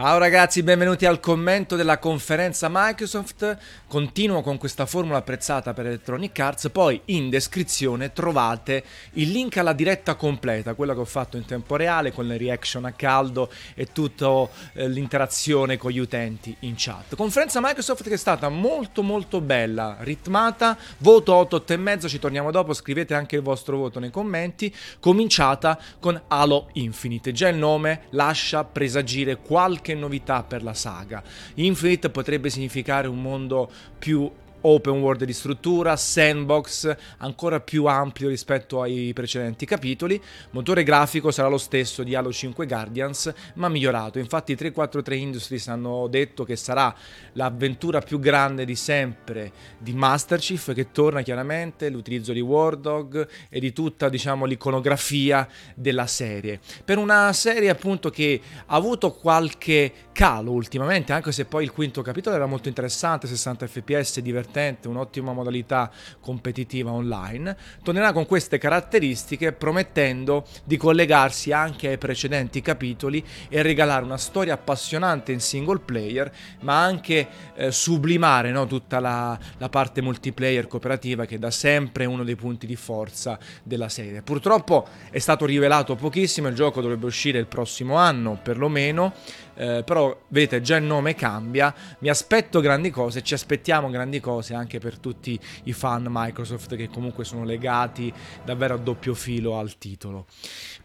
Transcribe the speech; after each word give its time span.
Ciao 0.00 0.18
ragazzi, 0.18 0.62
benvenuti 0.62 1.06
al 1.06 1.18
commento 1.18 1.74
della 1.74 1.98
conferenza 1.98 2.68
Microsoft. 2.70 3.58
Continuo 3.88 4.42
con 4.42 4.56
questa 4.56 4.86
formula 4.86 5.18
apprezzata 5.18 5.74
per 5.74 5.86
Electronic 5.86 6.38
Arts, 6.38 6.68
poi 6.70 7.00
in 7.06 7.28
descrizione 7.28 8.12
trovate 8.12 8.84
il 9.14 9.32
link 9.32 9.56
alla 9.56 9.72
diretta 9.72 10.14
completa, 10.14 10.74
quella 10.74 10.94
che 10.94 11.00
ho 11.00 11.04
fatto 11.04 11.36
in 11.36 11.44
tempo 11.46 11.74
reale 11.74 12.12
con 12.12 12.28
le 12.28 12.36
reaction 12.36 12.84
a 12.84 12.92
caldo 12.92 13.50
e 13.74 13.88
tutta 13.92 14.46
eh, 14.74 14.88
l'interazione 14.88 15.76
con 15.76 15.90
gli 15.90 15.98
utenti 15.98 16.54
in 16.60 16.74
chat. 16.76 17.16
Conferenza 17.16 17.58
Microsoft 17.60 18.04
che 18.04 18.14
è 18.14 18.18
stata 18.18 18.48
molto 18.48 19.02
molto 19.02 19.40
bella, 19.40 19.96
ritmata, 20.02 20.78
voto 20.98 21.34
8, 21.34 21.64
8,5, 21.66 22.06
ci 22.06 22.20
torniamo 22.20 22.52
dopo, 22.52 22.72
scrivete 22.72 23.14
anche 23.14 23.34
il 23.34 23.42
vostro 23.42 23.76
voto 23.76 23.98
nei 23.98 24.12
commenti, 24.12 24.72
cominciata 25.00 25.76
con 25.98 26.22
Halo 26.28 26.68
Infinite. 26.74 27.32
Già 27.32 27.48
il 27.48 27.56
nome 27.56 28.02
lascia 28.10 28.62
presagire 28.62 29.38
qualche 29.38 29.86
qualche 29.88 29.94
novità 29.94 30.42
per 30.42 30.62
la 30.62 30.74
saga. 30.74 31.22
Infinite 31.54 32.10
potrebbe 32.10 32.50
significare 32.50 33.08
un 33.08 33.22
mondo 33.22 33.70
più 33.98 34.30
open 34.68 35.00
world 35.00 35.24
di 35.24 35.32
struttura, 35.32 35.96
sandbox 35.96 36.94
ancora 37.18 37.60
più 37.60 37.86
ampio 37.86 38.28
rispetto 38.28 38.82
ai 38.82 39.12
precedenti 39.14 39.64
capitoli. 39.64 40.20
Motore 40.50 40.82
grafico 40.82 41.30
sarà 41.30 41.48
lo 41.48 41.56
stesso 41.56 42.02
di 42.02 42.14
Halo 42.14 42.30
5 42.30 42.66
Guardians, 42.66 43.32
ma 43.54 43.68
migliorato. 43.68 44.18
Infatti 44.18 44.54
343 44.54 45.16
Industries 45.16 45.68
hanno 45.68 46.06
detto 46.08 46.44
che 46.44 46.56
sarà 46.56 46.94
l'avventura 47.32 48.00
più 48.00 48.18
grande 48.18 48.66
di 48.66 48.74
sempre 48.74 49.52
di 49.78 49.94
Master 49.94 50.38
Chief 50.38 50.74
che 50.74 50.92
torna 50.92 51.22
chiaramente, 51.22 51.88
l'utilizzo 51.88 52.32
di 52.32 52.40
War 52.40 52.76
Dog 52.76 53.26
e 53.48 53.60
di 53.60 53.72
tutta, 53.72 54.10
diciamo, 54.10 54.44
l'iconografia 54.44 55.48
della 55.74 56.06
serie. 56.06 56.60
Per 56.84 56.98
una 56.98 57.32
serie 57.32 57.70
appunto 57.70 58.10
che 58.10 58.40
ha 58.66 58.74
avuto 58.74 59.12
qualche 59.12 59.92
calo 60.12 60.52
ultimamente, 60.52 61.12
anche 61.14 61.32
se 61.32 61.46
poi 61.46 61.64
il 61.64 61.72
quinto 61.72 62.02
capitolo 62.02 62.36
era 62.36 62.46
molto 62.46 62.68
interessante, 62.68 63.26
60 63.26 63.66
fps 63.66 64.20
divertente 64.20 64.56
divertente, 64.58 64.88
un'ottima 64.88 65.32
modalità 65.32 65.90
competitiva 66.20 66.90
online, 66.90 67.56
tornerà 67.82 68.12
con 68.12 68.26
queste 68.26 68.58
caratteristiche 68.58 69.52
promettendo 69.52 70.44
di 70.64 70.76
collegarsi 70.76 71.52
anche 71.52 71.88
ai 71.88 71.98
precedenti 71.98 72.60
capitoli 72.60 73.24
e 73.48 73.62
regalare 73.62 74.04
una 74.04 74.16
storia 74.16 74.54
appassionante 74.54 75.32
in 75.32 75.40
single 75.40 75.80
player, 75.80 76.30
ma 76.60 76.82
anche 76.82 77.28
eh, 77.54 77.70
sublimare 77.70 78.50
no, 78.50 78.66
tutta 78.66 78.98
la, 79.00 79.38
la 79.58 79.68
parte 79.68 80.02
multiplayer 80.02 80.66
cooperativa 80.66 81.24
che 81.24 81.38
da 81.38 81.50
sempre 81.50 82.04
è 82.04 82.06
uno 82.06 82.24
dei 82.24 82.36
punti 82.36 82.66
di 82.66 82.76
forza 82.76 83.38
della 83.62 83.88
serie. 83.88 84.22
Purtroppo 84.22 84.86
è 85.10 85.18
stato 85.18 85.44
rivelato 85.44 85.94
pochissimo, 85.94 86.48
il 86.48 86.54
gioco 86.54 86.80
dovrebbe 86.80 87.06
uscire 87.06 87.38
il 87.38 87.46
prossimo 87.46 87.96
anno 87.96 88.38
perlomeno, 88.42 89.12
eh, 89.54 89.82
però 89.84 90.16
vedete 90.28 90.60
già 90.60 90.76
il 90.76 90.84
nome 90.84 91.14
cambia, 91.14 91.74
mi 92.00 92.08
aspetto 92.08 92.60
grandi 92.60 92.90
cose, 92.90 93.22
ci 93.22 93.34
aspettiamo 93.34 93.90
grandi 93.90 94.20
cose 94.20 94.37
anche 94.54 94.78
per 94.78 94.98
tutti 94.98 95.38
i 95.64 95.72
fan 95.72 96.06
Microsoft 96.08 96.76
che 96.76 96.88
comunque 96.88 97.24
sono 97.24 97.44
legati 97.44 98.12
davvero 98.44 98.74
a 98.74 98.78
doppio 98.78 99.14
filo 99.14 99.58
al 99.58 99.78
titolo. 99.78 100.26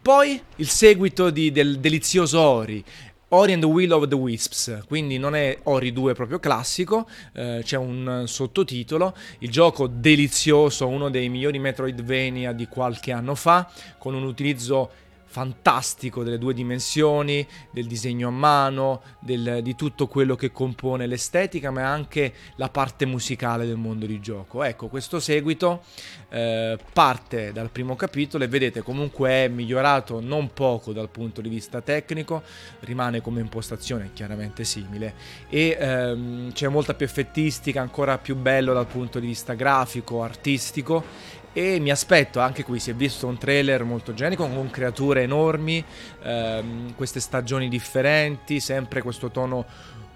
Poi 0.00 0.40
il 0.56 0.68
seguito 0.68 1.30
di, 1.30 1.50
del 1.50 1.78
delizioso 1.78 2.40
Ori, 2.40 2.84
Ori 3.28 3.52
and 3.52 3.62
the 3.62 3.68
Will 3.68 3.90
of 3.90 4.06
the 4.06 4.14
Wisps, 4.14 4.82
quindi 4.86 5.18
non 5.18 5.34
è 5.34 5.58
Ori 5.64 5.92
2 5.92 6.14
proprio 6.14 6.38
classico, 6.38 7.08
eh, 7.32 7.62
c'è 7.64 7.76
un 7.76 8.24
sottotitolo, 8.26 9.16
il 9.40 9.50
gioco 9.50 9.88
delizioso, 9.88 10.86
uno 10.86 11.10
dei 11.10 11.28
migliori 11.28 11.58
Metroidvania 11.58 12.52
di 12.52 12.68
qualche 12.68 13.10
anno 13.10 13.34
fa, 13.34 13.68
con 13.98 14.14
un 14.14 14.22
utilizzo 14.22 14.90
fantastico 15.34 16.22
delle 16.22 16.38
due 16.38 16.54
dimensioni, 16.54 17.44
del 17.72 17.88
disegno 17.88 18.28
a 18.28 18.30
mano, 18.30 19.02
del, 19.18 19.62
di 19.64 19.74
tutto 19.74 20.06
quello 20.06 20.36
che 20.36 20.52
compone 20.52 21.08
l'estetica, 21.08 21.72
ma 21.72 21.90
anche 21.90 22.32
la 22.54 22.68
parte 22.68 23.04
musicale 23.04 23.66
del 23.66 23.74
mondo 23.74 24.06
di 24.06 24.20
gioco. 24.20 24.62
Ecco, 24.62 24.86
questo 24.86 25.18
seguito 25.18 25.82
eh, 26.28 26.78
parte 26.92 27.50
dal 27.50 27.70
primo 27.70 27.96
capitolo 27.96 28.44
e 28.44 28.46
vedete 28.46 28.82
comunque 28.82 29.30
è 29.30 29.48
migliorato 29.48 30.20
non 30.20 30.52
poco 30.52 30.92
dal 30.92 31.08
punto 31.08 31.40
di 31.40 31.48
vista 31.48 31.80
tecnico, 31.80 32.44
rimane 32.80 33.20
come 33.20 33.40
impostazione 33.40 34.10
chiaramente 34.12 34.62
simile 34.62 35.14
e 35.48 35.76
ehm, 35.76 36.52
c'è 36.52 36.68
molta 36.68 36.94
più 36.94 37.06
effettistica, 37.06 37.80
ancora 37.80 38.18
più 38.18 38.36
bello 38.36 38.72
dal 38.72 38.86
punto 38.86 39.18
di 39.18 39.26
vista 39.26 39.54
grafico, 39.54 40.22
artistico 40.22 41.42
e 41.54 41.78
mi 41.78 41.90
aspetto 41.90 42.40
anche 42.40 42.64
qui 42.64 42.80
si 42.80 42.90
è 42.90 42.94
visto 42.94 43.28
un 43.28 43.38
trailer 43.38 43.84
molto 43.84 44.12
genico 44.12 44.46
con 44.46 44.70
creature 44.70 45.22
enormi 45.22 45.82
ehm, 46.22 46.94
queste 46.96 47.20
stagioni 47.20 47.68
differenti 47.68 48.58
sempre 48.58 49.00
questo 49.00 49.30
tono 49.30 49.64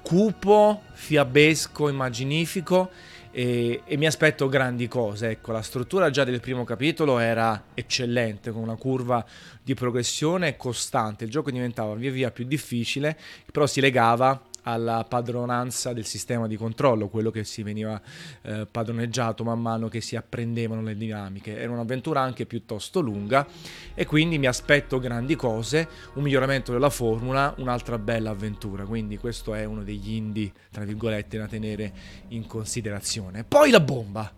cupo 0.02 0.82
fiabesco 0.92 1.88
immaginifico 1.88 2.90
e, 3.30 3.82
e, 3.84 3.96
mi 3.96 4.06
aspetto 4.06 4.48
grandi 4.48 4.88
cose 4.88 5.30
ecco. 5.30 5.52
La 5.52 5.62
struttura 5.62 6.10
già 6.10 6.24
del 6.24 6.40
primo 6.40 6.64
capitolo 6.64 7.18
era 7.18 7.66
eccellente 7.74 8.50
con 8.50 8.62
una 8.62 8.76
curva 8.76 9.24
di 9.62 9.74
progressione 9.74 10.56
costante. 10.56 11.24
Il 11.24 11.30
gioco 11.30 11.50
diventava 11.50 11.94
via 11.94 12.10
via 12.10 12.30
più 12.30 12.46
difficile 12.46 13.16
però 13.52 13.66
si 13.66 13.80
legava 13.80 14.42
alla 14.68 15.04
padronanza 15.08 15.94
del 15.94 16.04
sistema 16.04 16.46
di 16.46 16.56
controllo, 16.56 17.08
quello 17.08 17.30
che 17.30 17.42
si 17.42 17.62
veniva 17.62 17.98
eh, 18.42 18.66
padroneggiato 18.70 19.42
man 19.42 19.60
mano 19.60 19.88
che 19.88 20.02
si 20.02 20.14
apprendevano 20.14 20.82
le 20.82 20.94
dinamiche. 20.94 21.58
Era 21.58 21.72
un'avventura 21.72 22.20
anche 22.20 22.44
piuttosto 22.44 23.00
lunga 23.00 23.46
e 23.94 24.04
quindi 24.04 24.36
mi 24.36 24.46
aspetto 24.46 24.98
grandi 24.98 25.36
cose, 25.36 25.88
un 26.14 26.22
miglioramento 26.22 26.72
della 26.72 26.90
formula, 26.90 27.54
un'altra 27.56 27.98
bella 27.98 28.30
avventura, 28.30 28.84
quindi 28.84 29.16
questo 29.16 29.54
è 29.54 29.64
uno 29.64 29.82
degli 29.82 30.12
indie, 30.12 30.52
tra 30.70 30.84
virgolette, 30.84 31.38
da 31.38 31.46
tenere 31.46 31.92
in 32.28 32.46
considerazione. 32.46 33.44
Poi 33.44 33.70
la 33.70 33.80
bomba! 33.80 34.30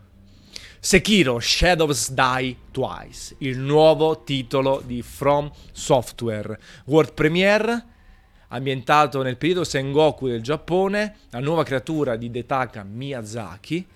Sekiro 0.82 1.40
Shadows 1.40 2.12
Die 2.12 2.56
Twice, 2.70 3.34
il 3.38 3.58
nuovo 3.58 4.22
titolo 4.22 4.80
di 4.82 5.02
From 5.02 5.50
Software, 5.72 6.58
World 6.86 7.12
Premiere 7.12 7.84
ambientato 8.50 9.22
nel 9.22 9.36
periodo 9.36 9.64
Sengoku 9.64 10.28
del 10.28 10.42
Giappone, 10.42 11.16
la 11.30 11.40
nuova 11.40 11.64
creatura 11.64 12.16
di 12.16 12.30
Detaka 12.30 12.84
Miyazaki, 12.84 13.86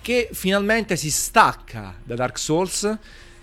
che 0.00 0.28
finalmente 0.32 0.96
si 0.96 1.10
stacca 1.10 1.94
da 2.02 2.14
Dark 2.14 2.38
Souls 2.38 2.98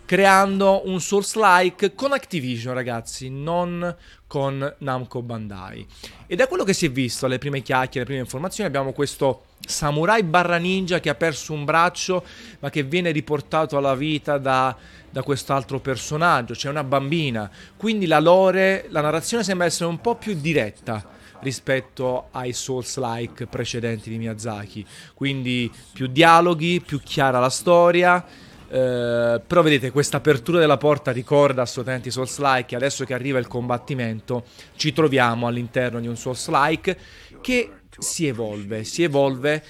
creando 0.07 0.87
un 0.87 1.01
Souls-like 1.01 1.93
con 1.93 2.13
Activision, 2.13 2.73
ragazzi, 2.73 3.29
non 3.29 3.93
con 4.25 4.75
Namco 4.77 5.21
Bandai. 5.21 5.85
Ed 6.27 6.39
è 6.39 6.47
quello 6.47 6.63
che 6.63 6.71
si 6.71 6.85
è 6.85 6.89
visto 6.89 7.25
alle 7.25 7.39
prime 7.39 7.61
chiacchiere, 7.61 7.97
alle 7.97 8.05
prime 8.05 8.21
informazioni. 8.21 8.69
Abbiamo 8.69 8.93
questo 8.93 9.43
samurai 9.59 10.23
barra 10.23 10.55
ninja 10.55 11.01
che 11.01 11.09
ha 11.09 11.15
perso 11.15 11.51
un 11.51 11.65
braccio, 11.65 12.23
ma 12.59 12.69
che 12.69 12.83
viene 12.83 13.11
riportato 13.11 13.75
alla 13.75 13.95
vita 13.95 14.37
da, 14.37 14.73
da 15.09 15.23
quest'altro 15.23 15.81
personaggio. 15.81 16.53
C'è 16.53 16.69
una 16.69 16.85
bambina. 16.85 17.51
Quindi 17.75 18.05
la 18.05 18.21
lore, 18.21 18.85
la 18.91 19.01
narrazione 19.01 19.43
sembra 19.43 19.67
essere 19.67 19.89
un 19.89 19.99
po' 19.99 20.15
più 20.15 20.35
diretta 20.35 21.05
rispetto 21.41 22.29
ai 22.31 22.53
Souls-like 22.53 23.45
precedenti 23.47 24.09
di 24.09 24.17
Miyazaki. 24.17 24.85
Quindi 25.13 25.69
più 25.91 26.07
dialoghi, 26.07 26.79
più 26.79 27.01
chiara 27.01 27.39
la 27.39 27.49
storia 27.49 28.25
eh, 28.69 29.41
però 29.45 29.61
vedete 29.61 29.91
questa 29.91 30.17
apertura 30.17 30.59
della 30.59 30.77
porta 30.77 31.11
ricorda 31.11 31.61
assolutamente 31.61 32.09
i 32.09 32.11
Souls-like 32.11 32.75
adesso 32.75 33.05
che 33.05 33.13
arriva 33.13 33.39
il 33.39 33.47
combattimento 33.47 34.45
ci 34.75 34.91
troviamo 34.91 35.47
all'interno 35.47 35.99
di 35.99 36.07
un 36.07 36.17
Souls-like 36.17 36.97
che 37.41 37.71
si 37.97 38.27
evolve, 38.27 38.83
si 38.83 39.03
evolve 39.03 39.63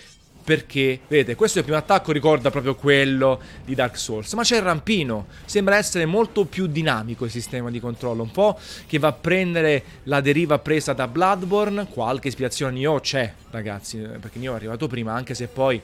perché, 0.47 1.01
vedete, 1.09 1.35
questo 1.35 1.57
è 1.57 1.59
il 1.59 1.67
primo 1.67 1.81
attacco 1.81 2.13
ricorda 2.13 2.49
proprio 2.49 2.73
quello 2.73 3.41
di 3.65 3.75
Dark 3.75 3.97
Souls, 3.97 4.31
ma 4.31 4.43
c'è 4.43 4.55
il 4.55 4.61
rampino, 4.61 5.25
sembra 5.43 5.75
essere 5.75 6.05
molto 6.05 6.45
più 6.45 6.67
dinamico 6.67 7.25
il 7.25 7.31
sistema 7.31 7.69
di 7.69 7.81
controllo, 7.81 8.23
un 8.23 8.31
po' 8.31 8.57
che 8.87 8.97
va 8.97 9.09
a 9.09 9.13
prendere 9.13 9.83
la 10.03 10.21
deriva 10.21 10.57
presa 10.59 10.93
da 10.93 11.09
Bloodborne, 11.09 11.87
qualche 11.89 12.29
ispirazione 12.29 12.77
Nioh 12.77 13.01
c'è, 13.01 13.33
ragazzi, 13.51 13.97
perché 13.97 14.39
Nioh 14.39 14.53
è 14.53 14.55
arrivato 14.55 14.87
prima, 14.87 15.11
anche 15.11 15.33
se 15.33 15.47
poi 15.47 15.81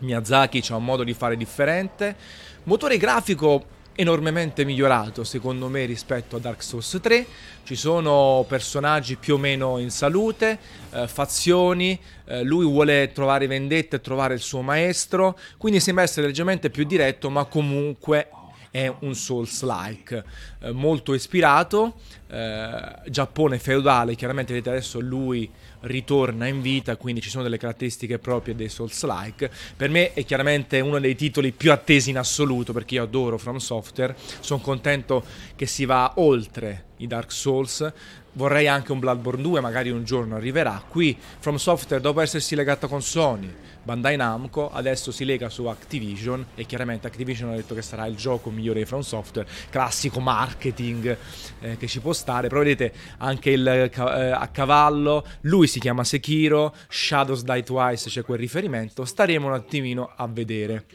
Miyazaki 0.00 0.62
ha 0.68 0.76
un 0.76 0.84
modo 0.84 1.04
di 1.04 1.14
fare 1.14 1.36
differente. 1.36 2.16
Motore 2.64 2.96
grafico 2.96 3.74
enormemente 3.96 4.64
migliorato 4.64 5.22
secondo 5.22 5.68
me 5.68 5.84
rispetto 5.84 6.36
a 6.36 6.38
Dark 6.40 6.62
Souls 6.62 6.98
3 7.00 7.26
ci 7.62 7.76
sono 7.76 8.44
personaggi 8.48 9.16
più 9.16 9.34
o 9.34 9.38
meno 9.38 9.78
in 9.78 9.90
salute 9.90 10.58
eh, 10.90 11.06
fazioni 11.06 11.98
eh, 12.24 12.42
lui 12.42 12.64
vuole 12.64 13.12
trovare 13.12 13.46
vendetta 13.46 13.96
e 13.96 14.00
trovare 14.00 14.34
il 14.34 14.40
suo 14.40 14.62
maestro 14.62 15.38
quindi 15.58 15.78
sembra 15.78 16.02
essere 16.02 16.26
leggermente 16.26 16.70
più 16.70 16.84
diretto 16.84 17.30
ma 17.30 17.44
comunque 17.44 18.28
è 18.70 18.92
un 19.00 19.14
Souls-like 19.14 20.24
eh, 20.58 20.72
molto 20.72 21.14
ispirato 21.14 21.94
eh, 22.28 22.96
Giappone 23.06 23.60
feudale 23.60 24.16
chiaramente 24.16 24.52
vedete 24.52 24.70
adesso 24.70 24.98
lui 24.98 25.48
ritorna 25.84 26.46
in 26.46 26.60
vita, 26.60 26.96
quindi 26.96 27.20
ci 27.20 27.30
sono 27.30 27.42
delle 27.42 27.58
caratteristiche 27.58 28.18
proprie 28.18 28.54
dei 28.54 28.68
Souls-like. 28.68 29.50
Per 29.76 29.90
me 29.90 30.12
è 30.12 30.24
chiaramente 30.24 30.80
uno 30.80 30.98
dei 30.98 31.14
titoli 31.14 31.52
più 31.52 31.72
attesi 31.72 32.10
in 32.10 32.18
assoluto 32.18 32.72
perché 32.72 32.94
io 32.94 33.02
adoro 33.02 33.38
From 33.38 33.56
Software, 33.56 34.14
sono 34.40 34.60
contento 34.60 35.24
che 35.56 35.66
si 35.66 35.84
va 35.84 36.12
oltre 36.16 36.92
i 36.98 37.06
Dark 37.06 37.32
Souls, 37.32 37.92
vorrei 38.32 38.68
anche 38.68 38.92
un 38.92 38.98
Bloodborne 38.98 39.42
2, 39.42 39.60
magari 39.60 39.90
un 39.90 40.04
giorno 40.04 40.36
arriverà. 40.36 40.82
Qui 40.86 41.16
From 41.38 41.56
Software, 41.56 42.02
dopo 42.02 42.20
essersi 42.20 42.54
legata 42.54 42.86
con 42.86 43.02
Sony, 43.02 43.52
Bandai 43.84 44.16
Namco, 44.16 44.70
adesso 44.72 45.12
si 45.12 45.24
lega 45.24 45.50
su 45.50 45.66
Activision 45.66 46.44
e 46.54 46.64
chiaramente 46.64 47.06
Activision 47.06 47.50
ha 47.50 47.54
detto 47.54 47.74
che 47.74 47.82
sarà 47.82 48.06
il 48.06 48.16
gioco 48.16 48.50
migliore 48.50 48.80
di 48.80 48.86
From 48.86 49.02
Software, 49.02 49.46
classico 49.68 50.20
marketing 50.20 51.16
eh, 51.60 51.76
che 51.76 51.86
ci 51.86 52.00
può 52.00 52.14
stare, 52.14 52.48
però 52.48 52.60
vedete 52.60 52.92
anche 53.18 53.50
il, 53.50 53.66
eh, 53.66 53.90
a 53.94 54.48
cavallo, 54.48 55.26
lui 55.42 55.66
si 55.74 55.80
chiama 55.80 56.04
Sekiro, 56.04 56.72
Shadows 56.88 57.42
Die 57.42 57.62
Twice 57.64 58.08
c'è 58.08 58.22
quel 58.22 58.38
riferimento, 58.38 59.04
staremo 59.04 59.48
un 59.48 59.54
attimino 59.54 60.12
a 60.14 60.28
vedere. 60.28 60.86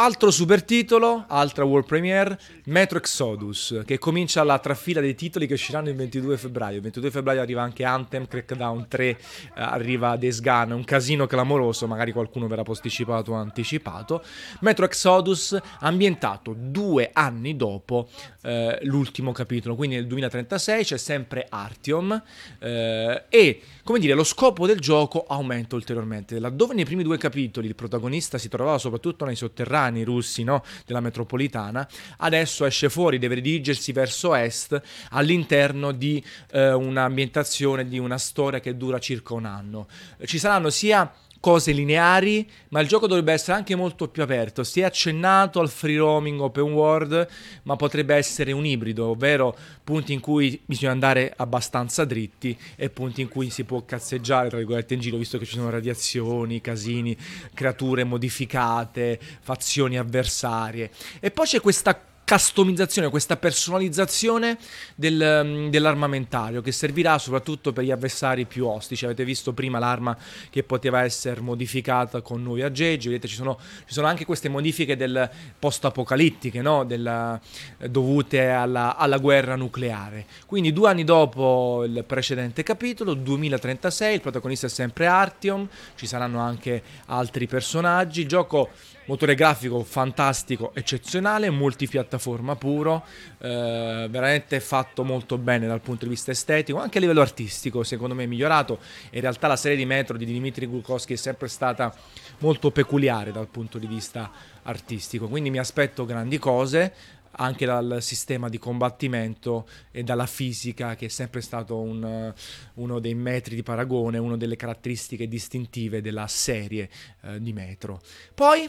Altro 0.00 0.30
super 0.30 0.62
titolo, 0.62 1.24
altra 1.26 1.64
world 1.64 1.84
premiere, 1.84 2.38
Metro 2.66 2.98
Exodus, 2.98 3.82
che 3.84 3.98
comincia 3.98 4.44
la 4.44 4.60
trafila 4.60 5.00
dei 5.00 5.16
titoli 5.16 5.48
che 5.48 5.54
usciranno 5.54 5.88
il 5.88 5.96
22 5.96 6.36
febbraio. 6.36 6.76
Il 6.76 6.82
22 6.82 7.10
febbraio 7.10 7.40
arriva 7.40 7.62
anche 7.62 7.82
Anthem, 7.82 8.28
Crackdown 8.28 8.86
3, 8.86 9.04
eh, 9.08 9.18
arriva 9.56 10.16
Days 10.16 10.40
Gone, 10.40 10.72
un 10.72 10.84
casino 10.84 11.26
clamoroso, 11.26 11.88
magari 11.88 12.12
qualcuno 12.12 12.46
verrà 12.46 12.62
posticipato 12.62 13.32
o 13.32 13.34
anticipato. 13.34 14.22
Metro 14.60 14.84
Exodus 14.84 15.58
ambientato 15.80 16.54
due 16.56 17.10
anni 17.12 17.56
dopo 17.56 18.08
eh, 18.42 18.78
l'ultimo 18.82 19.32
capitolo, 19.32 19.74
quindi 19.74 19.96
nel 19.96 20.06
2036 20.06 20.84
c'è 20.84 20.96
sempre 20.96 21.44
Artium 21.50 22.22
eh, 22.60 23.24
e 23.28 23.62
come 23.82 23.98
dire, 23.98 24.12
lo 24.12 24.22
scopo 24.22 24.66
del 24.66 24.78
gioco 24.78 25.24
aumenta 25.26 25.74
ulteriormente. 25.74 26.38
Laddove 26.38 26.74
nei 26.74 26.84
primi 26.84 27.02
due 27.02 27.16
capitoli 27.16 27.66
il 27.66 27.74
protagonista 27.74 28.36
si 28.36 28.48
trovava 28.48 28.76
soprattutto 28.76 29.24
nei 29.24 29.34
sotterranei 29.34 29.86
russi 30.04 30.42
no, 30.44 30.64
della 30.86 31.00
metropolitana, 31.00 31.88
adesso 32.18 32.64
esce 32.64 32.88
fuori, 32.88 33.18
deve 33.18 33.40
dirigersi 33.40 33.92
verso 33.92 34.34
est 34.34 34.80
all'interno 35.10 35.92
di 35.92 36.22
eh, 36.52 36.72
un'ambientazione, 36.72 37.86
di 37.88 37.98
una 37.98 38.18
storia 38.18 38.60
che 38.60 38.76
dura 38.76 38.98
circa 38.98 39.34
un 39.34 39.44
anno. 39.44 39.86
Ci 40.24 40.38
saranno 40.38 40.70
sia 40.70 41.12
cose 41.40 41.72
lineari, 41.72 42.48
ma 42.70 42.80
il 42.80 42.88
gioco 42.88 43.06
dovrebbe 43.06 43.32
essere 43.32 43.56
anche 43.56 43.74
molto 43.74 44.08
più 44.08 44.22
aperto. 44.22 44.64
Si 44.64 44.80
è 44.80 44.84
accennato 44.84 45.60
al 45.60 45.68
free 45.68 45.96
roaming 45.96 46.40
open 46.40 46.72
world, 46.72 47.28
ma 47.62 47.76
potrebbe 47.76 48.14
essere 48.14 48.52
un 48.52 48.66
ibrido, 48.66 49.08
ovvero 49.08 49.56
punti 49.84 50.12
in 50.12 50.20
cui 50.20 50.60
bisogna 50.64 50.92
andare 50.92 51.32
abbastanza 51.36 52.04
dritti 52.04 52.56
e 52.76 52.90
punti 52.90 53.20
in 53.20 53.28
cui 53.28 53.50
si 53.50 53.64
può 53.64 53.84
cazzeggiare, 53.84 54.48
tra 54.48 54.58
virgolette, 54.58 54.94
in 54.94 55.00
giro, 55.00 55.16
visto 55.16 55.38
che 55.38 55.44
ci 55.44 55.54
sono 55.54 55.70
radiazioni, 55.70 56.60
casini, 56.60 57.16
creature 57.54 58.04
modificate, 58.04 59.18
fazioni 59.40 59.96
avversarie. 59.96 60.90
E 61.20 61.30
poi 61.30 61.46
c'è 61.46 61.60
questa 61.60 62.00
customizzazione, 62.28 63.08
questa 63.08 63.38
personalizzazione 63.38 64.58
del, 64.94 65.42
mm, 65.44 65.68
dell'armamentario 65.68 66.60
che 66.60 66.72
servirà 66.72 67.16
soprattutto 67.18 67.72
per 67.72 67.84
gli 67.84 67.90
avversari 67.90 68.44
più 68.44 68.66
ostici. 68.66 69.06
Avete 69.06 69.24
visto 69.24 69.54
prima 69.54 69.78
l'arma 69.78 70.14
che 70.50 70.62
poteva 70.62 71.02
essere 71.02 71.40
modificata 71.40 72.20
con 72.20 72.42
nuovi 72.42 72.62
aggeggi, 72.62 73.08
vedete 73.08 73.28
ci 73.28 73.34
sono, 73.34 73.58
ci 73.86 73.94
sono 73.94 74.06
anche 74.06 74.26
queste 74.26 74.50
modifiche 74.50 74.94
del 74.96 75.28
post-apocalittiche 75.58 76.60
no? 76.60 76.84
Della, 76.84 77.40
eh, 77.78 77.88
dovute 77.88 78.48
alla, 78.50 78.96
alla, 78.96 79.16
guerra 79.16 79.56
nucleare. 79.56 80.26
Quindi 80.44 80.72
due 80.74 80.90
anni 80.90 81.04
dopo 81.04 81.84
il 81.84 82.04
precedente 82.06 82.62
capitolo, 82.62 83.14
2036, 83.14 84.14
il 84.14 84.20
protagonista 84.20 84.66
è 84.66 84.70
sempre 84.70 85.06
Artyom, 85.06 85.66
ci 85.94 86.06
saranno 86.06 86.40
anche 86.40 86.82
altri 87.06 87.46
personaggi, 87.46 88.20
il 88.20 88.28
gioco 88.28 88.68
motore 89.08 89.34
grafico 89.34 89.82
fantastico, 89.84 90.72
eccezionale, 90.74 91.48
multipiattaforma 91.48 92.56
puro, 92.56 93.04
eh, 93.38 94.06
veramente 94.10 94.60
fatto 94.60 95.02
molto 95.02 95.38
bene 95.38 95.66
dal 95.66 95.80
punto 95.80 96.04
di 96.04 96.10
vista 96.10 96.30
estetico, 96.30 96.78
anche 96.78 96.98
a 96.98 97.00
livello 97.00 97.22
artistico 97.22 97.82
secondo 97.84 98.14
me 98.14 98.24
è 98.24 98.26
migliorato. 98.26 98.78
In 99.10 99.20
realtà 99.22 99.46
la 99.46 99.56
serie 99.56 99.78
di 99.78 99.86
Metro 99.86 100.18
di 100.18 100.26
Dimitri 100.26 100.66
Gulkowski 100.66 101.14
è 101.14 101.16
sempre 101.16 101.48
stata 101.48 101.94
molto 102.38 102.70
peculiare 102.70 103.32
dal 103.32 103.48
punto 103.48 103.78
di 103.78 103.86
vista 103.86 104.30
artistico, 104.62 105.26
quindi 105.26 105.48
mi 105.50 105.58
aspetto 105.58 106.04
grandi 106.04 106.38
cose 106.38 106.92
anche 107.40 107.64
dal 107.64 107.98
sistema 108.00 108.48
di 108.48 108.58
combattimento 108.58 109.66
e 109.90 110.02
dalla 110.02 110.26
fisica 110.26 110.96
che 110.96 111.06
è 111.06 111.08
sempre 111.08 111.40
stato 111.40 111.78
un, 111.78 112.32
uno 112.74 112.98
dei 112.98 113.14
metri 113.14 113.54
di 113.54 113.62
paragone, 113.62 114.18
una 114.18 114.36
delle 114.36 114.56
caratteristiche 114.56 115.28
distintive 115.28 116.02
della 116.02 116.26
serie 116.26 116.90
eh, 117.22 117.40
di 117.40 117.52
Metro. 117.52 118.00
Poi 118.34 118.68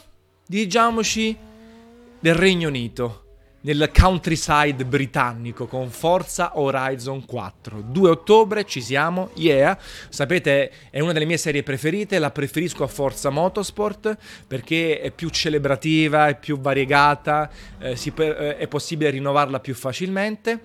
dirigiamoci 0.49 1.37
nel 2.21 2.33
Regno 2.33 2.69
Unito, 2.69 3.25
nel 3.61 3.91
countryside 3.93 4.83
britannico 4.83 5.67
con 5.67 5.91
Forza 5.91 6.57
Horizon 6.57 7.23
4. 7.23 7.81
2 7.81 8.09
ottobre 8.09 8.65
ci 8.65 8.81
siamo, 8.81 9.29
yeah. 9.35 9.77
Sapete, 10.09 10.71
è 10.89 11.01
una 11.01 11.13
delle 11.13 11.25
mie 11.25 11.37
serie 11.37 11.61
preferite, 11.61 12.17
la 12.17 12.31
preferisco 12.31 12.83
a 12.83 12.87
Forza 12.87 13.29
Motorsport 13.29 14.17
perché 14.47 14.99
è 14.99 15.11
più 15.11 15.29
celebrativa, 15.29 16.29
è 16.29 16.39
più 16.39 16.59
variegata, 16.59 17.47
eh, 17.77 17.95
per, 18.11 18.41
eh, 18.41 18.57
è 18.57 18.67
possibile 18.67 19.11
rinnovarla 19.11 19.59
più 19.59 19.75
facilmente. 19.75 20.59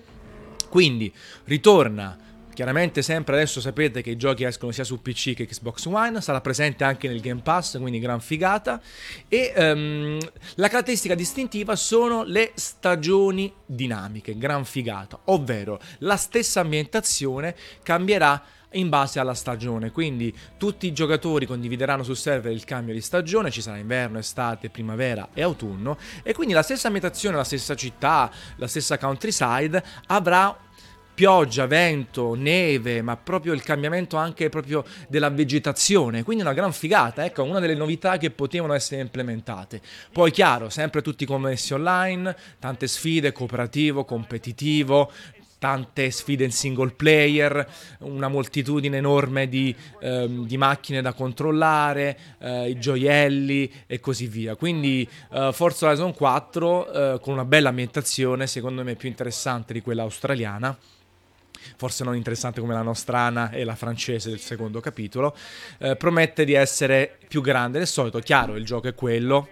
Quindi 0.67 1.13
ritorna 1.43 2.24
Chiaramente 2.55 3.01
sempre 3.01 3.35
adesso 3.35 3.59
sapete 3.59 4.01
che 4.01 4.11
i 4.11 4.15
giochi 4.15 4.45
escono 4.45 4.71
sia 4.71 4.85
su 4.85 5.01
PC 5.01 5.33
che 5.33 5.45
Xbox 5.45 5.85
One, 5.87 6.21
sarà 6.21 6.39
presente 6.39 6.85
anche 6.85 7.09
nel 7.09 7.19
Game 7.19 7.41
Pass, 7.41 7.77
quindi 7.77 7.99
gran 7.99 8.21
figata. 8.21 8.81
E 9.27 9.53
um, 9.57 10.17
la 10.55 10.69
caratteristica 10.69 11.15
distintiva 11.15 11.75
sono 11.75 12.23
le 12.23 12.53
stagioni 12.53 13.53
dinamiche, 13.65 14.37
gran 14.37 14.63
figata, 14.63 15.19
ovvero 15.25 15.81
la 15.99 16.15
stessa 16.15 16.61
ambientazione 16.61 17.53
cambierà 17.83 18.41
in 18.71 18.87
base 18.87 19.19
alla 19.19 19.33
stagione. 19.33 19.91
Quindi 19.91 20.33
tutti 20.57 20.87
i 20.87 20.93
giocatori 20.93 21.45
condivideranno 21.45 22.03
sul 22.03 22.15
server 22.15 22.53
il 22.53 22.63
cambio 22.63 22.93
di 22.93 23.01
stagione, 23.01 23.51
ci 23.51 23.61
sarà 23.61 23.77
inverno, 23.77 24.17
estate, 24.17 24.69
primavera 24.69 25.27
e 25.33 25.41
autunno 25.41 25.97
e 26.23 26.33
quindi 26.33 26.53
la 26.53 26.63
stessa 26.63 26.87
ambientazione, 26.87 27.35
la 27.35 27.43
stessa 27.43 27.75
città, 27.75 28.31
la 28.55 28.67
stessa 28.67 28.97
countryside 28.97 29.83
avrà 30.07 30.57
pioggia, 31.15 31.65
vento, 31.65 32.35
neve, 32.35 33.01
ma 33.01 33.15
proprio 33.15 33.53
il 33.53 33.63
cambiamento 33.63 34.17
anche 34.17 34.49
proprio 34.49 34.83
della 35.07 35.29
vegetazione, 35.29 36.23
quindi 36.23 36.43
una 36.43 36.53
gran 36.53 36.73
figata, 36.73 37.23
ecco, 37.23 37.43
una 37.43 37.59
delle 37.59 37.73
novità 37.73 38.17
che 38.17 38.29
potevano 38.29 38.73
essere 38.73 39.01
implementate. 39.01 39.81
Poi 40.11 40.29
chiaro, 40.29 40.69
sempre 40.69 41.01
tutti 41.01 41.25
connessi 41.25 41.73
online, 41.73 42.35
tante 42.59 42.87
sfide, 42.87 43.31
cooperativo, 43.31 44.03
competitivo, 44.03 45.09
tante 45.57 46.11
sfide 46.11 46.43
in 46.43 46.51
single 46.51 46.91
player, 46.91 47.67
una 47.99 48.27
moltitudine 48.27 48.97
enorme 48.97 49.47
di, 49.47 49.73
ehm, 50.01 50.45
di 50.45 50.57
macchine 50.57 51.01
da 51.01 51.13
controllare, 51.13 52.17
eh, 52.39 52.69
i 52.69 52.77
gioielli 52.77 53.71
e 53.87 54.01
così 54.01 54.27
via. 54.27 54.55
Quindi 54.55 55.09
eh, 55.31 55.49
Forza 55.53 55.87
Horizon 55.87 56.13
4 56.13 56.91
eh, 57.15 57.19
con 57.21 57.33
una 57.33 57.45
bella 57.45 57.69
ambientazione, 57.69 58.47
secondo 58.47 58.83
me 58.83 58.95
più 58.95 59.07
interessante 59.07 59.71
di 59.71 59.81
quella 59.81 60.03
australiana 60.03 60.77
forse 61.77 62.03
non 62.03 62.15
interessante 62.15 62.59
come 62.59 62.73
la 62.73 62.81
nostrana 62.81 63.51
e 63.51 63.63
la 63.63 63.75
francese 63.75 64.29
del 64.29 64.39
secondo 64.39 64.79
capitolo, 64.79 65.35
eh, 65.79 65.95
promette 65.95 66.45
di 66.45 66.53
essere 66.53 67.17
più 67.27 67.41
grande 67.41 67.79
del 67.79 67.87
solito. 67.87 68.19
Chiaro, 68.19 68.55
il 68.55 68.65
gioco 68.65 68.87
è 68.87 68.93
quello, 68.93 69.47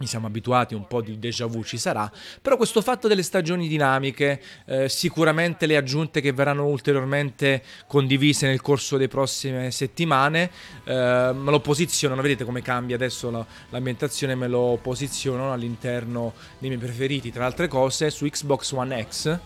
mi 0.00 0.06
siamo 0.06 0.26
abituati, 0.26 0.74
un 0.74 0.86
po' 0.86 1.02
di 1.02 1.18
déjà 1.18 1.44
vu 1.44 1.62
ci 1.62 1.76
sarà, 1.76 2.10
però 2.40 2.56
questo 2.56 2.80
fatto 2.80 3.06
delle 3.06 3.22
stagioni 3.22 3.68
dinamiche, 3.68 4.40
eh, 4.64 4.88
sicuramente 4.88 5.66
le 5.66 5.76
aggiunte 5.76 6.22
che 6.22 6.32
verranno 6.32 6.66
ulteriormente 6.66 7.62
condivise 7.86 8.46
nel 8.46 8.62
corso 8.62 8.96
delle 8.96 9.08
prossime 9.08 9.70
settimane, 9.70 10.50
eh, 10.84 11.32
me 11.34 11.50
lo 11.50 11.60
posizionano, 11.60 12.22
vedete 12.22 12.44
come 12.44 12.62
cambia 12.62 12.96
adesso 12.96 13.30
la, 13.30 13.44
l'ambientazione, 13.68 14.34
me 14.34 14.48
lo 14.48 14.78
posizionano 14.80 15.52
all'interno 15.52 16.32
dei 16.58 16.70
miei 16.70 16.80
preferiti, 16.80 17.30
tra 17.30 17.44
altre 17.44 17.68
cose, 17.68 18.10
su 18.10 18.26
Xbox 18.26 18.72
One 18.72 19.06
X 19.06 19.38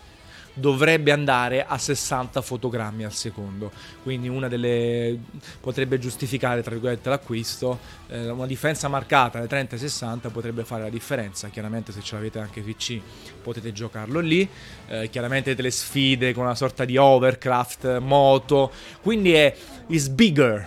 dovrebbe 0.55 1.11
andare 1.11 1.65
a 1.67 1.77
60 1.77 2.41
fotogrammi 2.41 3.05
al 3.05 3.13
secondo. 3.13 3.71
Quindi 4.03 4.29
una 4.29 4.49
delle 4.49 5.19
potrebbe 5.61 5.99
giustificare 5.99 6.63
tra 6.63 6.73
virgolette 6.73 7.09
l'acquisto. 7.09 7.79
Eh, 8.09 8.31
una 8.31 8.47
differenza 8.47 8.89
marcata 8.89 9.41
da 9.41 9.47
30 9.47 9.75
ai 9.75 9.81
60 9.81 10.31
potrebbe 10.31 10.65
fare 10.65 10.85
la 10.85 10.91
differenza. 10.91 11.49
Chiaramente 11.49 11.93
se 11.93 12.01
ce 12.01 12.15
l'avete 12.15 12.39
anche 12.39 12.63
PC 12.63 13.01
potete 13.43 13.73
giocarlo 13.73 14.21
lì. 14.21 14.49
Eh, 14.87 15.11
chiaramente 15.11 15.55
delle 15.55 15.71
sfide 15.71 16.33
con 16.33 16.45
una 16.45 16.55
sorta 16.55 16.85
di 16.85 16.97
overcraft, 16.97 17.99
moto. 17.99 18.71
Quindi 19.03 19.33
è 19.33 19.55
is 19.89 20.09
bigger, 20.09 20.67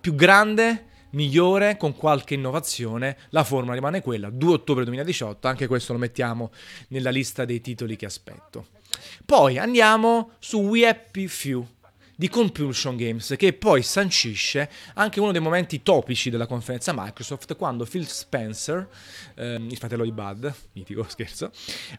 più 0.00 0.14
grande 0.14 0.84
migliore 1.10 1.76
con 1.76 1.94
qualche 1.94 2.34
innovazione, 2.34 3.16
la 3.30 3.44
formula 3.44 3.74
rimane 3.74 4.02
quella, 4.02 4.30
2 4.30 4.52
ottobre 4.52 4.84
2018, 4.84 5.48
anche 5.48 5.66
questo 5.66 5.92
lo 5.92 5.98
mettiamo 5.98 6.50
nella 6.88 7.10
lista 7.10 7.44
dei 7.44 7.60
titoli 7.60 7.96
che 7.96 8.06
aspetto. 8.06 8.66
Poi 9.24 9.58
andiamo 9.58 10.32
su 10.38 10.60
We 10.60 10.86
Happy 10.86 11.26
Few, 11.26 11.66
di 12.18 12.28
Compulsion 12.28 12.96
Games, 12.96 13.34
che 13.36 13.52
poi 13.52 13.80
sancisce 13.80 14.68
anche 14.94 15.20
uno 15.20 15.30
dei 15.30 15.40
momenti 15.40 15.84
topici 15.84 16.30
della 16.30 16.48
conferenza 16.48 16.92
Microsoft, 16.92 17.54
quando 17.54 17.84
Phil 17.84 18.08
Spencer, 18.08 18.88
ehm, 19.36 19.68
il 19.70 19.76
fratello 19.76 20.02
di 20.02 20.10
Bud, 20.10 20.52
mitico 20.72 21.06
scherzo, 21.06 21.52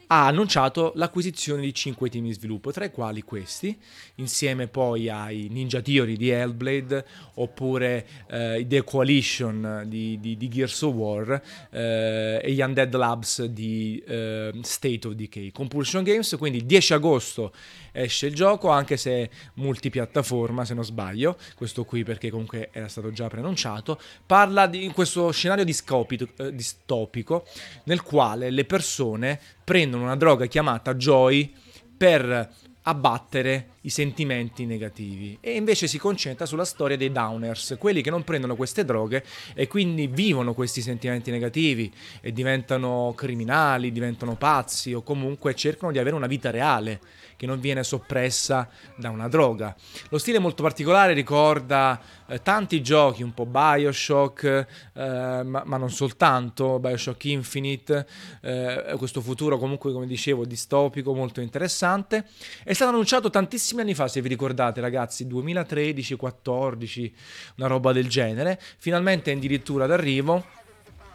ha 0.08 0.28
annunciato 0.28 0.92
l'acquisizione 0.96 1.62
di 1.62 1.74
5 1.74 2.10
team 2.10 2.26
di 2.26 2.34
sviluppo, 2.34 2.74
tra 2.74 2.84
i 2.84 2.92
quali 2.92 3.22
questi, 3.22 3.80
insieme 4.16 4.68
poi 4.68 5.08
ai 5.08 5.48
Ninja 5.50 5.82
Theory 5.82 6.18
di 6.18 6.28
Hellblade, 6.28 7.06
oppure 7.36 8.06
eh, 8.30 8.66
The 8.68 8.84
Coalition 8.84 9.86
di, 9.88 10.20
di, 10.20 10.36
di, 10.36 10.48
Gears 10.50 10.82
of 10.82 10.94
War 10.96 11.42
eh, 11.70 12.42
e 12.44 12.52
gli 12.52 12.60
Undead 12.60 12.94
Labs 12.94 13.46
di 13.46 14.04
eh, 14.06 14.52
State 14.64 15.08
of 15.08 15.14
Decay. 15.14 15.52
Compulsion 15.52 16.04
Games, 16.04 16.36
quindi 16.38 16.58
il 16.58 16.66
10 16.66 16.92
agosto 16.92 17.54
esce 18.04 18.28
il 18.28 18.36
gioco, 18.36 18.70
anche 18.70 18.98
se 18.98 19.30
multipiattaforma, 19.56 20.66
se 20.66 20.74
non 20.74 20.84
sbaglio, 20.84 21.38
questo 21.56 21.86
qui 21.86 22.04
perché 22.04 22.30
comunque 22.30 22.70
era 22.72 22.88
stato 22.88 23.12
già 23.12 23.28
preannunciato, 23.28 24.00
parla 24.26 24.68
di 24.68 24.90
questo 24.94 25.32
scenario 25.32 25.66
eh, 25.66 26.56
distopico 26.56 27.46
nel 27.84 28.02
quale 28.02 28.50
le 28.50 28.66
persone 28.66 29.40
prendono 29.64 30.04
una 30.04 30.16
droga 30.16 30.46
chiamata 30.46 30.96
Joy 30.96 31.54
per 31.98 32.68
abbattere 32.84 33.72
i 33.82 33.90
sentimenti 33.90 34.66
negativi. 34.66 35.38
E 35.42 35.56
invece 35.56 35.88
si 35.88 35.98
concentra 35.98 36.46
sulla 36.46 36.66
storia 36.66 36.98
dei 36.98 37.12
downers, 37.12 37.76
quelli 37.78 38.02
che 38.02 38.10
non 38.10 38.24
prendono 38.24 38.56
queste 38.56 38.86
droghe 38.86 39.24
e 39.54 39.68
quindi 39.68 40.08
vivono 40.08 40.54
questi 40.54 40.82
sentimenti 40.82 41.30
negativi 41.30 41.92
e 42.22 42.32
diventano 42.32 43.14
criminali, 43.16 43.92
diventano 43.92 44.36
pazzi 44.36 44.94
o 44.94 45.04
comunque 45.04 45.54
cercano 45.54 45.92
di 45.92 46.00
avere 46.00 46.16
una 46.16 46.28
vita 46.28 46.50
reale 46.50 47.00
che 47.40 47.46
non 47.46 47.62
viene 47.62 47.86
soppressa 47.86 48.68
da 48.98 49.10
una 49.10 49.30
droga. 49.30 49.74
Lo 50.10 50.18
stile 50.18 50.40
molto 50.40 50.62
particolare 50.62 51.14
ricorda 51.14 51.98
eh, 52.28 52.42
tanti 52.42 52.82
giochi, 52.82 53.24
un 53.24 53.34
po' 53.34 53.46
Bioshock, 53.46 54.44
eh, 54.44 55.44
ma, 55.46 55.64
ma, 55.66 55.78
non 55.78 55.90
soltanto, 55.90 56.80
Bioshock 56.80 57.24
Infinite, 57.24 58.06
eh, 58.42 58.94
questo 58.98 59.22
futuro 59.22 59.58
comunque 59.58 59.94
come 59.94 60.06
dicevo 60.06 60.44
distopico 60.44 61.14
molto 61.14 61.40
interessante. 61.40 62.26
È 62.62 62.74
stato 62.74 62.92
annunciato 62.92 63.30
tantissimi 63.30 63.80
anni 63.80 63.96
fa, 63.96 64.10
se 64.10 64.20
vi 64.20 64.28
ricordate 64.28 64.82
ragazzi, 64.82 65.26
2013-14, 65.26 67.12
una 67.56 67.68
roba 67.68 67.94
del 67.94 68.10
genere, 68.10 68.60
finalmente 68.80 69.32
è 69.32 69.36
addirittura 69.36 69.86
d'arrivo 69.86 70.58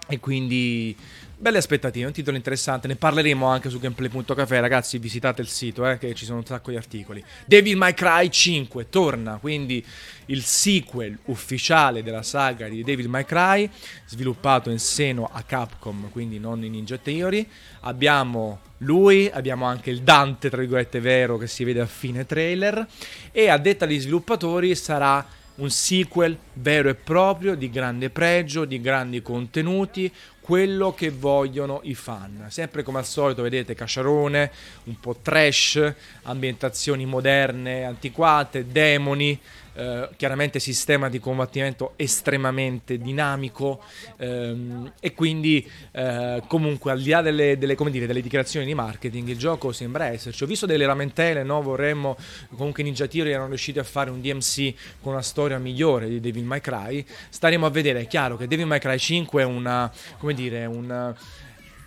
e 0.08 0.20
quindi 0.20 0.96
Belle 1.36 1.58
aspettative, 1.58 2.06
un 2.06 2.12
titolo 2.12 2.36
interessante, 2.36 2.86
ne 2.86 2.94
parleremo 2.94 3.44
anche 3.44 3.68
su 3.68 3.80
gameplay.cafe, 3.80 4.60
ragazzi 4.60 4.98
visitate 4.98 5.42
il 5.42 5.48
sito 5.48 5.84
eh, 5.84 5.98
che 5.98 6.14
ci 6.14 6.24
sono 6.24 6.38
un 6.38 6.46
sacco 6.46 6.70
di 6.70 6.76
articoli. 6.76 7.22
Devil 7.44 7.76
May 7.76 7.92
Cry 7.92 8.30
5 8.30 8.88
torna, 8.88 9.38
quindi 9.38 9.84
il 10.26 10.42
sequel 10.44 11.18
ufficiale 11.24 12.04
della 12.04 12.22
saga 12.22 12.68
di 12.68 12.84
Devil 12.84 13.08
May 13.08 13.24
Cry, 13.24 13.68
sviluppato 14.06 14.70
in 14.70 14.78
seno 14.78 15.28
a 15.30 15.42
Capcom, 15.42 16.08
quindi 16.10 16.38
non 16.38 16.62
in 16.64 16.70
Ninja 16.70 16.98
Theory. 16.98 17.46
Abbiamo 17.80 18.60
lui, 18.78 19.28
abbiamo 19.28 19.64
anche 19.64 19.90
il 19.90 20.02
Dante, 20.02 20.48
tra 20.48 20.60
virgolette, 20.60 21.00
vero 21.00 21.36
che 21.36 21.48
si 21.48 21.64
vede 21.64 21.80
a 21.80 21.86
fine 21.86 22.26
trailer 22.26 22.86
e 23.32 23.48
a 23.48 23.58
detta 23.58 23.86
degli 23.86 24.00
sviluppatori 24.00 24.76
sarà 24.76 25.26
un 25.56 25.70
sequel 25.70 26.36
vero 26.54 26.88
e 26.88 26.94
proprio 26.94 27.54
di 27.54 27.70
grande 27.70 28.10
pregio, 28.10 28.64
di 28.64 28.80
grandi 28.80 29.22
contenuti, 29.22 30.12
quello 30.40 30.92
che 30.92 31.10
vogliono 31.10 31.80
i 31.84 31.94
fan. 31.94 32.46
Sempre 32.48 32.82
come 32.82 32.98
al 32.98 33.06
solito, 33.06 33.42
vedete, 33.42 33.74
cacciarone, 33.74 34.50
un 34.84 35.00
po' 35.00 35.16
trash, 35.22 35.94
ambientazioni 36.24 37.06
moderne, 37.06 37.84
antiquate, 37.84 38.66
demoni, 38.66 39.40
eh, 39.74 40.08
chiaramente 40.16 40.60
sistema 40.60 41.08
di 41.08 41.18
combattimento 41.18 41.94
estremamente 41.96 42.98
dinamico 42.98 43.82
ehm, 44.16 44.92
e 45.00 45.14
quindi 45.14 45.68
eh, 45.92 46.42
comunque 46.46 46.92
al 46.92 47.00
di 47.00 47.10
là 47.10 47.22
delle, 47.22 47.58
delle, 47.58 47.76
dire, 47.90 48.06
delle, 48.06 48.22
dichiarazioni 48.22 48.66
di 48.66 48.74
marketing 48.74 49.28
il 49.28 49.38
gioco 49.38 49.72
sembra 49.72 50.06
esserci. 50.06 50.44
Ho 50.44 50.46
visto 50.46 50.66
delle 50.66 50.86
lamentele, 50.86 51.42
no? 51.42 51.60
vorremmo 51.62 52.16
comunque 52.56 52.82
Ninja 52.82 53.06
Theory 53.06 53.30
erano 53.30 53.48
riusciti 53.48 53.78
a 53.78 53.84
fare 53.84 54.10
un 54.10 54.20
DMC 54.20 54.74
con 55.00 55.12
una 55.12 55.22
storia 55.22 55.58
migliore 55.58 56.08
di 56.08 56.20
Devil 56.20 56.44
May 56.44 56.60
Cry. 56.60 57.04
Staremo 57.28 57.66
a 57.66 57.70
vedere, 57.70 58.00
è 58.00 58.06
chiaro 58.06 58.36
che 58.36 58.46
Devil 58.46 58.66
May 58.66 58.78
Cry 58.78 58.98
5 58.98 59.42
è 59.42 59.44
una, 59.44 59.90
come 60.18 60.34
dire, 60.34 60.66
una, 60.66 61.14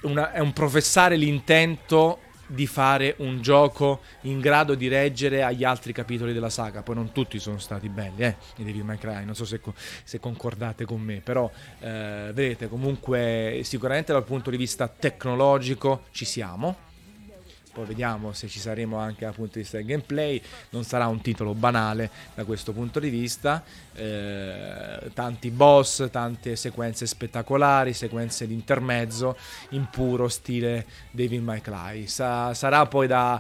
una, 0.01 0.31
è 0.33 0.39
un 0.39 0.53
professare 0.53 1.15
l'intento 1.15 2.19
di 2.47 2.65
fare 2.65 3.15
un 3.19 3.41
gioco 3.41 4.01
in 4.21 4.39
grado 4.39 4.75
di 4.75 4.87
reggere 4.87 5.43
agli 5.43 5.63
altri 5.63 5.93
capitoli 5.93 6.33
della 6.33 6.49
saga. 6.49 6.81
Poi 6.81 6.95
non 6.95 7.11
tutti 7.11 7.39
sono 7.39 7.59
stati 7.59 7.89
belli, 7.89 8.23
eh, 8.23 8.35
i 8.57 8.63
Devil 8.63 8.83
May 8.83 8.97
Cry, 8.97 9.25
non 9.25 9.35
so 9.35 9.45
se, 9.45 9.61
se 10.03 10.19
concordate 10.19 10.85
con 10.85 11.01
me, 11.01 11.21
però 11.21 11.49
eh, 11.79 12.31
vedete 12.33 12.67
comunque 12.67 13.61
sicuramente 13.63 14.13
dal 14.13 14.23
punto 14.23 14.49
di 14.49 14.57
vista 14.57 14.87
tecnologico 14.87 16.03
ci 16.11 16.25
siamo 16.25 16.86
poi 17.77 17.85
vediamo 17.85 18.33
se 18.33 18.47
ci 18.47 18.59
saremo 18.59 18.97
anche 18.97 19.25
dal 19.25 19.35
punto 19.35 19.53
di 19.53 19.59
vista 19.59 19.77
del 19.77 19.85
gameplay, 19.85 20.41
non 20.71 20.83
sarà 20.83 21.05
un 21.05 21.21
titolo 21.21 21.53
banale 21.53 22.09
da 22.33 22.43
questo 22.43 22.73
punto 22.73 22.99
di 22.99 23.09
vista, 23.09 23.63
eh, 23.93 25.11
tanti 25.13 25.51
boss, 25.51 26.09
tante 26.09 26.55
sequenze 26.55 27.05
spettacolari, 27.05 27.93
sequenze 27.93 28.47
di 28.47 28.55
intermezzo 28.55 29.37
in 29.69 29.89
puro 29.91 30.27
stile 30.27 30.87
Devil 31.11 31.43
May. 31.43 32.07
Sa- 32.07 32.55
sarà 32.55 32.87
poi 32.87 33.05
da 33.05 33.39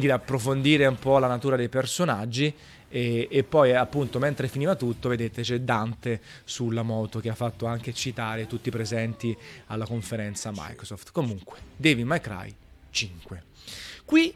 dire, 0.00 0.12
approfondire 0.12 0.84
un 0.86 0.98
po' 0.98 1.18
la 1.18 1.28
natura 1.28 1.54
dei 1.54 1.68
personaggi 1.68 2.52
e, 2.88 3.28
e, 3.30 3.44
poi 3.44 3.76
appunto 3.76 4.18
mentre 4.18 4.48
finiva 4.48 4.74
tutto 4.74 5.10
vedete 5.10 5.42
c'è 5.42 5.60
Dante 5.60 6.20
sulla 6.42 6.82
moto 6.82 7.20
che 7.20 7.28
ha 7.28 7.34
fatto 7.34 7.66
anche 7.66 7.92
citare 7.92 8.48
tutti 8.48 8.70
i 8.70 8.72
presenti 8.72 9.36
alla 9.66 9.86
conferenza 9.86 10.50
Microsoft. 10.52 11.12
Comunque 11.12 11.58
Devil 11.76 12.06
May 12.06 12.20
5 12.90 13.42
Qui 14.04 14.34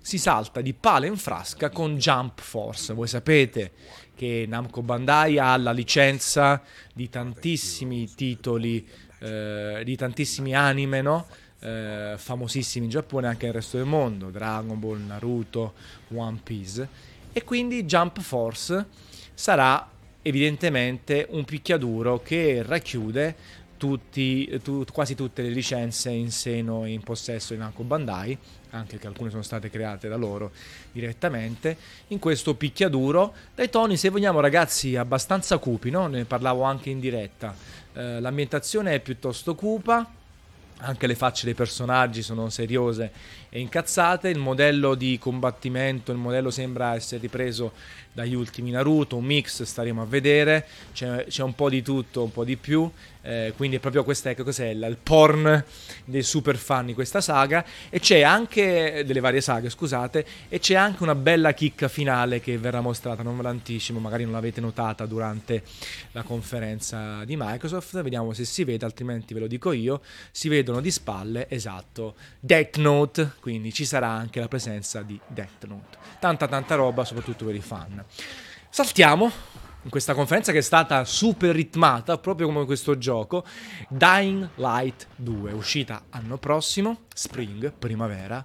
si 0.00 0.16
salta 0.16 0.60
di 0.62 0.72
palo 0.72 1.04
in 1.04 1.16
frasca 1.16 1.68
con 1.68 1.98
Jump 1.98 2.40
Force. 2.40 2.94
Voi 2.94 3.06
sapete 3.06 3.72
che 4.14 4.46
Namco 4.48 4.80
Bandai 4.80 5.38
ha 5.38 5.54
la 5.58 5.72
licenza 5.72 6.62
di 6.94 7.10
tantissimi 7.10 8.08
titoli, 8.14 8.88
eh, 9.18 9.82
di 9.84 9.96
tantissimi 9.96 10.54
anime, 10.54 11.02
no? 11.02 11.26
eh, 11.60 12.14
famosissimi 12.16 12.86
in 12.86 12.90
Giappone 12.90 13.26
e 13.26 13.30
anche 13.30 13.46
nel 13.46 13.54
resto 13.54 13.76
del 13.76 13.86
mondo, 13.86 14.30
Dragon 14.30 14.78
Ball, 14.78 15.04
Naruto, 15.04 15.74
One 16.14 16.40
Piece. 16.42 16.88
E 17.32 17.44
quindi 17.44 17.84
Jump 17.84 18.20
Force 18.20 18.86
sarà 19.34 19.88
evidentemente 20.22 21.26
un 21.30 21.44
picchiaduro 21.44 22.20
che 22.22 22.62
racchiude 22.62 23.36
tutti, 23.78 24.60
tu, 24.62 24.84
quasi 24.92 25.14
tutte 25.14 25.40
le 25.40 25.48
licenze 25.48 26.10
in 26.10 26.30
seno 26.30 26.84
e 26.84 26.90
in 26.90 27.02
possesso 27.02 27.54
di 27.54 27.60
Namco 27.60 27.82
Bandai 27.84 28.38
anche 28.70 28.98
che 28.98 29.06
alcune 29.06 29.30
sono 29.30 29.42
state 29.42 29.70
create 29.70 30.08
da 30.08 30.16
loro 30.16 30.50
direttamente, 30.92 31.76
in 32.08 32.18
questo 32.18 32.54
picchiaduro, 32.54 33.34
dai 33.54 33.70
toni, 33.70 33.96
se 33.96 34.08
vogliamo 34.08 34.40
ragazzi, 34.40 34.96
abbastanza 34.96 35.58
cupi, 35.58 35.90
no? 35.90 36.06
ne 36.06 36.24
parlavo 36.24 36.62
anche 36.62 36.90
in 36.90 37.00
diretta, 37.00 37.54
eh, 37.94 38.20
l'ambientazione 38.20 38.94
è 38.94 39.00
piuttosto 39.00 39.54
cupa, 39.54 40.12
anche 40.80 41.08
le 41.08 41.16
facce 41.16 41.44
dei 41.44 41.54
personaggi 41.54 42.22
sono 42.22 42.50
seriose 42.50 43.10
e 43.48 43.58
incazzate, 43.58 44.28
il 44.28 44.38
modello 44.38 44.94
di 44.94 45.18
combattimento, 45.18 46.12
il 46.12 46.18
modello 46.18 46.50
sembra 46.50 46.94
essere 46.94 47.20
ripreso 47.20 47.72
dagli 48.18 48.34
ultimi 48.34 48.72
Naruto, 48.72 49.16
un 49.16 49.24
mix 49.24 49.62
staremo 49.62 50.02
a 50.02 50.04
vedere, 50.04 50.66
c'è, 50.92 51.26
c'è 51.28 51.44
un 51.44 51.54
po' 51.54 51.68
di 51.68 51.82
tutto, 51.82 52.24
un 52.24 52.32
po' 52.32 52.42
di 52.42 52.56
più, 52.56 52.90
eh, 53.22 53.52
quindi 53.56 53.76
è 53.76 53.78
proprio 53.78 54.02
questa, 54.02 54.30
ecco 54.30 54.42
cos'è, 54.42 54.70
il 54.70 54.98
porn 55.00 55.64
dei 56.04 56.24
super 56.24 56.56
fan 56.56 56.86
di 56.86 56.94
questa 56.94 57.20
saga. 57.20 57.64
E 57.88 58.00
c'è 58.00 58.22
anche, 58.22 59.04
delle 59.06 59.20
varie 59.20 59.40
saghe 59.40 59.70
scusate, 59.70 60.26
e 60.48 60.58
c'è 60.58 60.74
anche 60.74 61.04
una 61.04 61.14
bella 61.14 61.52
chicca 61.52 61.86
finale 61.86 62.40
che 62.40 62.58
verrà 62.58 62.80
mostrata, 62.80 63.22
non 63.22 63.36
ve 63.36 63.44
l'anticipo, 63.44 64.00
magari 64.00 64.24
non 64.24 64.32
l'avete 64.32 64.60
notata 64.60 65.06
durante 65.06 65.62
la 66.10 66.22
conferenza 66.22 67.24
di 67.24 67.36
Microsoft, 67.36 68.02
vediamo 68.02 68.32
se 68.32 68.44
si 68.44 68.64
vede, 68.64 68.84
altrimenti 68.84 69.32
ve 69.32 69.40
lo 69.40 69.46
dico 69.46 69.70
io, 69.70 70.00
si 70.32 70.48
vedono 70.48 70.80
di 70.80 70.90
spalle, 70.90 71.48
esatto, 71.48 72.16
Death 72.40 72.78
Note, 72.78 73.34
quindi 73.38 73.72
ci 73.72 73.84
sarà 73.84 74.08
anche 74.08 74.40
la 74.40 74.48
presenza 74.48 75.02
di 75.02 75.20
Death 75.28 75.66
Note. 75.66 75.98
Tanta 76.18 76.48
tanta 76.48 76.74
roba, 76.74 77.04
soprattutto 77.04 77.44
per 77.44 77.54
i 77.54 77.60
fan. 77.60 78.04
Saltiamo 78.70 79.30
in 79.82 79.90
questa 79.90 80.14
conferenza 80.14 80.52
che 80.52 80.58
è 80.58 80.62
stata 80.62 81.04
super 81.04 81.54
ritmata, 81.54 82.18
proprio 82.18 82.46
come 82.46 82.64
questo 82.64 82.98
gioco, 82.98 83.44
Dying 83.88 84.50
Light 84.56 85.06
2, 85.16 85.52
uscita 85.52 86.04
anno 86.10 86.36
prossimo, 86.38 87.04
spring, 87.14 87.72
primavera. 87.72 88.44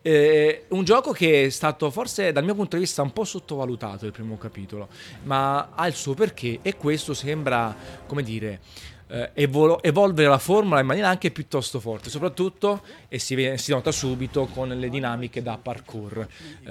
Eh, 0.00 0.64
un 0.68 0.84
gioco 0.84 1.12
che 1.12 1.46
è 1.46 1.48
stato 1.50 1.90
forse 1.90 2.32
dal 2.32 2.44
mio 2.44 2.54
punto 2.54 2.76
di 2.76 2.82
vista 2.82 3.02
un 3.02 3.12
po' 3.12 3.24
sottovalutato 3.24 4.06
il 4.06 4.12
primo 4.12 4.38
capitolo, 4.38 4.88
ma 5.24 5.70
ha 5.74 5.86
il 5.86 5.94
suo 5.94 6.14
perché 6.14 6.60
e 6.62 6.76
questo 6.76 7.12
sembra, 7.12 7.74
come 8.06 8.22
dire, 8.22 8.60
eh, 9.08 9.30
evol- 9.34 9.78
evolvere 9.82 10.28
la 10.28 10.38
formula 10.38 10.80
in 10.80 10.86
maniera 10.86 11.08
anche 11.08 11.30
piuttosto 11.30 11.80
forte, 11.80 12.10
soprattutto 12.10 12.82
e 13.08 13.18
si, 13.18 13.52
si 13.56 13.70
nota 13.70 13.90
subito 13.90 14.46
con 14.46 14.68
le 14.68 14.88
dinamiche 14.88 15.42
da 15.42 15.58
parkour. 15.60 16.26
Eh, 16.64 16.70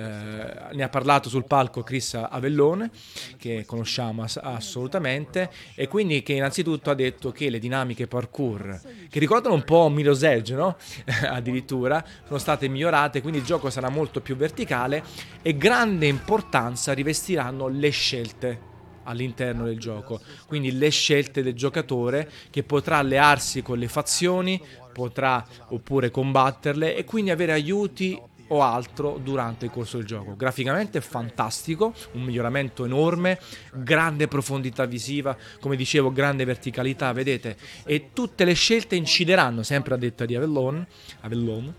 ne 0.73 0.83
ha 0.83 0.89
parlato 0.89 1.29
sul 1.29 1.45
palco 1.45 1.83
Chris 1.83 2.13
Avellone, 2.13 2.91
che 3.37 3.65
conosciamo 3.65 4.23
ass- 4.23 4.39
assolutamente, 4.41 5.51
e 5.75 5.87
quindi 5.87 6.23
che 6.23 6.33
innanzitutto 6.33 6.89
ha 6.89 6.95
detto 6.95 7.31
che 7.31 7.49
le 7.49 7.59
dinamiche 7.59 8.07
parkour, 8.07 8.79
che 9.09 9.19
ricordano 9.19 9.55
un 9.55 9.63
po' 9.63 9.89
Milo's 9.89 10.23
Edge, 10.23 10.53
no? 10.53 10.77
addirittura, 11.27 12.03
sono 12.25 12.39
state 12.39 12.67
migliorate, 12.67 13.21
quindi 13.21 13.39
il 13.39 13.45
gioco 13.45 13.69
sarà 13.69 13.89
molto 13.89 14.21
più 14.21 14.35
verticale 14.35 15.03
e 15.41 15.57
grande 15.57 16.05
importanza 16.07 16.93
rivestiranno 16.93 17.67
le 17.67 17.89
scelte 17.89 18.75
all'interno 19.07 19.65
del 19.65 19.79
gioco. 19.79 20.19
Quindi 20.45 20.77
le 20.77 20.89
scelte 20.89 21.41
del 21.41 21.55
giocatore 21.55 22.29
che 22.49 22.63
potrà 22.63 22.97
allearsi 22.97 23.61
con 23.61 23.77
le 23.77 23.87
fazioni, 23.87 24.61
potrà 24.93 25.45
oppure 25.69 26.11
combatterle 26.11 26.95
e 26.95 27.03
quindi 27.05 27.31
avere 27.31 27.53
aiuti 27.53 28.19
o 28.49 28.61
altro 28.61 29.19
durante 29.21 29.65
il 29.65 29.71
corso 29.71 29.97
del 29.97 30.05
gioco. 30.05 30.35
Graficamente 30.35 30.99
è 30.99 31.01
fantastico, 31.01 31.93
un 32.13 32.21
miglioramento 32.21 32.85
enorme, 32.85 33.39
grande 33.73 34.27
profondità 34.27 34.85
visiva, 34.85 35.35
come 35.59 35.75
dicevo, 35.75 36.11
grande 36.11 36.45
verticalità, 36.45 37.11
vedete, 37.11 37.57
e 37.83 38.09
tutte 38.13 38.45
le 38.45 38.53
scelte 38.53 38.95
incideranno, 38.95 39.63
sempre 39.63 39.95
a 39.95 39.97
detta 39.97 40.25
di 40.25 40.35
Avellone, 40.35 40.87
Avellone 41.21 41.73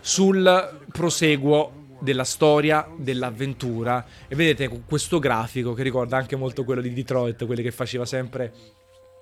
sul 0.00 0.80
proseguo 0.90 1.80
della 2.02 2.24
storia, 2.24 2.86
dell'avventura. 2.96 4.04
E 4.28 4.34
vedete 4.34 4.68
questo 4.86 5.18
grafico 5.18 5.72
che 5.72 5.82
ricorda 5.82 6.16
anche 6.16 6.36
molto 6.36 6.64
quello 6.64 6.80
di 6.80 6.92
Detroit, 6.92 7.46
quelli 7.46 7.62
che 7.62 7.70
faceva 7.70 8.04
sempre 8.04 8.52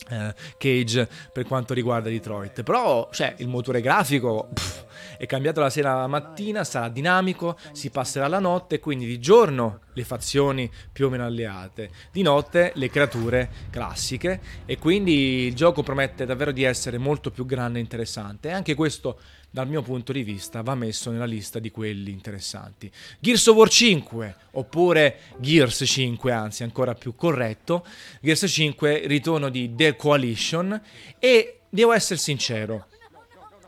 eh, 0.08 0.34
Cage 0.56 1.08
per 1.32 1.44
quanto 1.44 1.74
riguarda 1.74 2.08
Detroit. 2.08 2.62
Però, 2.62 3.08
cioè, 3.12 3.34
il 3.38 3.48
motore 3.48 3.80
grafico 3.80 4.48
pff, 4.52 4.84
è 5.18 5.26
cambiato 5.26 5.60
la 5.60 5.70
sera 5.70 5.92
alla 5.92 6.06
mattina, 6.06 6.64
sarà 6.64 6.88
dinamico, 6.88 7.56
si 7.72 7.90
passerà 7.90 8.26
la 8.28 8.38
notte, 8.38 8.80
quindi 8.80 9.06
di 9.06 9.18
giorno 9.18 9.80
le 10.00 10.04
fazioni 10.04 10.70
più 10.92 11.06
o 11.06 11.10
meno 11.10 11.24
alleate, 11.24 11.90
di 12.10 12.22
notte 12.22 12.72
le 12.74 12.90
creature 12.90 13.50
classiche 13.70 14.40
e 14.64 14.78
quindi 14.78 15.46
il 15.46 15.54
gioco 15.54 15.82
promette 15.82 16.26
davvero 16.26 16.52
di 16.52 16.64
essere 16.64 16.98
molto 16.98 17.30
più 17.30 17.46
grande 17.46 17.78
e 17.78 17.82
interessante. 17.82 18.48
E 18.48 18.52
anche 18.52 18.74
questo 18.74 19.18
dal 19.50 19.68
mio 19.68 19.82
punto 19.82 20.12
di 20.12 20.22
vista 20.22 20.62
va 20.62 20.74
messo 20.74 21.10
nella 21.10 21.24
lista 21.24 21.58
di 21.58 21.70
quelli 21.70 22.10
interessanti. 22.10 22.90
Gears 23.18 23.46
of 23.48 23.56
War 23.56 23.68
5 23.68 24.36
oppure 24.52 25.18
Gears 25.38 25.82
5, 25.84 26.32
anzi 26.32 26.62
ancora 26.62 26.94
più 26.94 27.14
corretto, 27.14 27.84
Gears 28.20 28.46
5 28.48 29.06
ritorno 29.06 29.48
di 29.48 29.74
The 29.74 29.96
Coalition 29.96 30.80
e 31.18 31.60
devo 31.68 31.92
essere 31.92 32.18
sincero, 32.18 32.86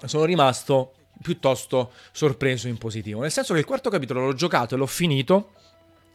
sono 0.04 0.24
rimasto 0.24 0.94
piuttosto 1.20 1.92
sorpreso 2.10 2.68
in 2.68 2.78
positivo, 2.78 3.20
nel 3.20 3.30
senso 3.30 3.52
che 3.52 3.60
il 3.60 3.66
quarto 3.66 3.90
capitolo 3.90 4.24
l'ho 4.24 4.34
giocato 4.34 4.74
e 4.74 4.78
l'ho 4.78 4.86
finito 4.86 5.52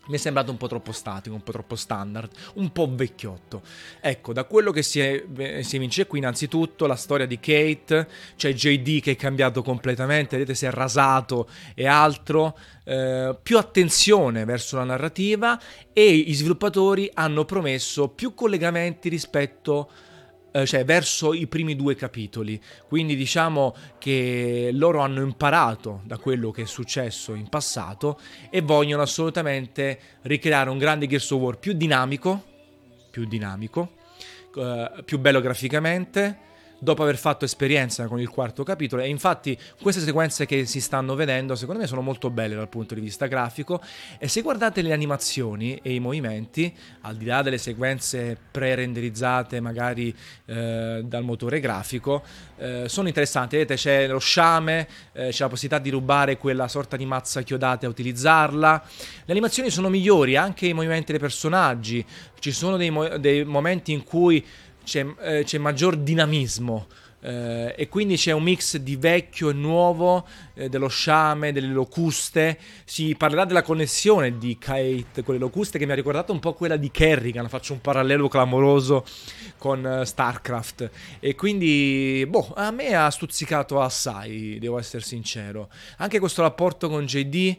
mi 0.08 0.16
è 0.16 0.18
sembrato 0.18 0.52
un 0.52 0.58
po' 0.58 0.68
troppo 0.68 0.92
statico, 0.92 1.36
un 1.36 1.44
po' 1.44 1.52
troppo 1.52 1.76
standard, 1.76 2.32
un 2.56 2.72
po' 2.72 2.90
vecchiotto. 2.92 3.62
Ecco, 4.00 4.34
da 4.34 4.46
quello 4.46 4.72
che 4.72 4.84
si, 4.84 5.00
è, 5.00 5.24
si 5.62 5.76
evince 5.76 6.08
qui, 6.08 6.20
innanzitutto 6.20 6.86
la 6.86 6.96
storia 6.96 7.26
di 7.26 7.40
Kate, 7.40 8.08
c'è 8.36 8.54
JD 8.54 9.02
che 9.02 9.12
è 9.12 9.16
cambiato 9.16 9.62
completamente, 9.62 10.38
vedete 10.38 10.56
si 10.56 10.66
è 10.66 10.72
rasato 10.72 11.50
e 11.74 11.88
altro, 11.88 12.58
eh, 12.84 13.36
più 13.42 13.58
attenzione 13.58 14.46
verso 14.46 14.78
la 14.78 14.84
narrativa 14.84 15.60
e 15.94 16.06
i 16.06 16.34
sviluppatori 16.34 17.10
hanno 17.14 17.46
promesso 17.46 18.10
più 18.10 18.34
collegamenti 18.34 19.10
rispetto 19.10 19.90
a 19.90 20.17
cioè 20.66 20.86
verso 20.86 21.34
i 21.34 21.48
primi 21.48 21.76
due 21.76 21.96
capitoli. 21.96 22.60
Quindi 22.88 23.16
diciamo 23.16 23.76
che 23.98 24.70
loro 24.74 25.02
hanno 25.02 25.22
imparato 25.22 26.02
da 26.06 26.18
quello 26.18 26.52
che 26.52 26.64
è 26.64 26.66
successo 26.66 27.34
in 27.34 27.50
passato 27.50 28.20
e 28.50 28.62
vogliono 28.62 29.02
assolutamente 29.02 30.00
ricreare 30.24 30.70
un 30.70 30.78
grande 30.78 31.08
Gears 31.08 31.32
of 31.32 31.42
War 31.42 31.58
più 31.60 31.74
dinamico, 31.74 32.44
più 33.12 33.26
dinamico, 33.26 33.94
uh, 34.56 35.04
più 35.04 35.20
bello 35.20 35.42
graficamente 35.42 36.46
dopo 36.80 37.04
aver 37.04 37.18
fatto 37.18 37.46
esperienza 37.46 38.08
con 38.08 38.20
il 38.20 38.30
quarto 38.30 38.64
capitolo. 38.64 39.02
E 39.02 39.08
infatti 39.08 39.58
queste 39.82 40.02
sequenze 40.02 40.46
che 40.46 40.66
si 40.66 40.82
stanno 40.82 41.16
vedendo 41.16 41.56
secondo 41.56 41.82
me 41.82 41.88
sono 41.88 42.02
molto 42.02 42.30
belle 42.30 42.56
dal 42.56 42.70
punto 42.70 42.94
di 42.94 43.02
vista 43.02 43.28
grafico. 43.28 43.82
E 44.18 44.28
se 44.28 44.42
guardate 44.42 44.82
le 44.82 44.94
animazioni 44.94 45.80
e 45.82 45.94
i 45.94 46.00
movimenti 46.00 46.74
al 47.02 47.16
di 47.16 47.26
là 47.26 47.42
delle 47.42 47.58
sequenze 47.58 48.38
pre-renderizzate 48.52 49.60
magari 49.60 50.16
eh, 50.46 51.02
dal 51.04 51.24
motore 51.24 51.60
grafico 51.60 52.24
eh, 52.58 52.86
sono 52.88 53.08
interessanti. 53.08 53.58
Vedete 53.58 53.76
c'è 53.76 54.08
lo 54.08 54.20
sciame 54.20 54.88
eh, 55.14 55.30
c'è 55.30 55.44
la 55.44 55.50
possibilità 55.50 55.82
di 55.82 55.90
rubare 55.90 56.38
quella 56.38 56.68
sorta 56.68 56.98
di 56.98 57.06
mazza 57.06 57.42
chiodata 57.42 57.86
e 57.86 57.90
utilizzarla. 57.90 58.84
Le 59.26 59.32
animazioni 59.32 59.70
sono 59.70 59.90
migliori 59.90 60.36
anche 60.36 60.68
i 60.68 60.74
movimenti 60.74 61.12
dei 61.12 61.20
personaggi. 61.20 62.06
Ci 62.40 62.52
sono 62.52 62.78
dei, 62.78 62.90
mo- 62.90 63.18
dei 63.18 63.44
momenti 63.44 63.92
in 63.92 64.04
cui 64.04 64.46
c'è, 64.88 65.06
eh, 65.20 65.44
c'è 65.44 65.58
maggior 65.58 65.98
dinamismo. 65.98 66.88
Eh, 67.20 67.74
e 67.76 67.90
quindi 67.90 68.16
c'è 68.16 68.32
un 68.32 68.44
mix 68.44 68.78
di 68.78 68.96
vecchio 68.96 69.50
e 69.50 69.54
nuovo, 69.54 70.26
eh, 70.54 70.70
dello 70.70 70.88
sciame, 70.88 71.52
delle 71.52 71.68
locuste. 71.68 72.58
Si 72.86 73.14
parlerà 73.18 73.44
della 73.44 73.64
connessione 73.64 74.38
di 74.38 74.58
Kate 74.58 75.24
con 75.24 75.34
le 75.34 75.40
locuste 75.40 75.78
che 75.78 75.86
mi 75.86 75.92
ha 75.92 75.96
ricordato 75.96 76.32
un 76.32 76.40
po' 76.40 76.54
quella 76.54 76.78
di 76.78 76.90
Kerrigan. 76.90 77.50
Faccio 77.50 77.74
un 77.74 77.82
parallelo 77.82 78.30
clamoroso 78.30 79.04
con 79.58 79.84
uh, 79.84 80.06
StarCraft. 80.06 80.90
E 81.20 81.36
quindi, 81.36 82.26
boh, 82.30 82.54
a 82.56 82.72
me 82.72 82.96
ha 82.96 83.10
stuzzicato 83.10 83.82
assai, 83.82 84.58
devo 84.60 84.80
essere 84.80 85.04
sincero. 85.04 85.70
Anche 85.98 86.20
questo 86.20 86.44
rapporto 86.44 86.88
con 86.88 87.06
JD 87.06 87.58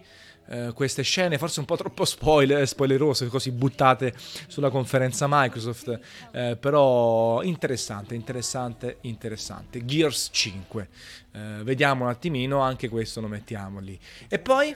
eh, 0.49 0.73
queste 0.75 1.03
scene, 1.03 1.39
forse 1.39 1.61
un 1.61 1.67
po' 1.67 1.77
troppo 1.77 2.05
spoiler, 2.05 2.67
spoilerose, 2.67 3.27
così 3.27 3.51
buttate 3.51 4.15
sulla 4.47 4.71
conferenza 4.71 5.27
Microsoft, 5.29 5.99
eh, 6.33 6.57
però 6.59 7.43
interessante, 7.43 8.15
interessante, 8.15 8.99
interessante. 9.03 9.85
Gears 9.85 10.31
5, 10.33 10.89
eh, 11.33 11.39
vediamo 11.63 12.05
un 12.05 12.11
attimino, 12.11 12.61
anche 12.61 12.89
questo 12.89 13.21
lo 13.21 13.29
mettiamo 13.29 13.81
lì. 13.81 13.99
E 14.29 14.39
poi 14.39 14.75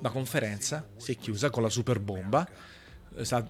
la 0.00 0.10
conferenza 0.10 0.86
si 0.96 1.12
è 1.12 1.16
chiusa 1.16 1.50
con 1.50 1.62
la 1.62 1.70
super 1.70 1.98
bomba 1.98 2.46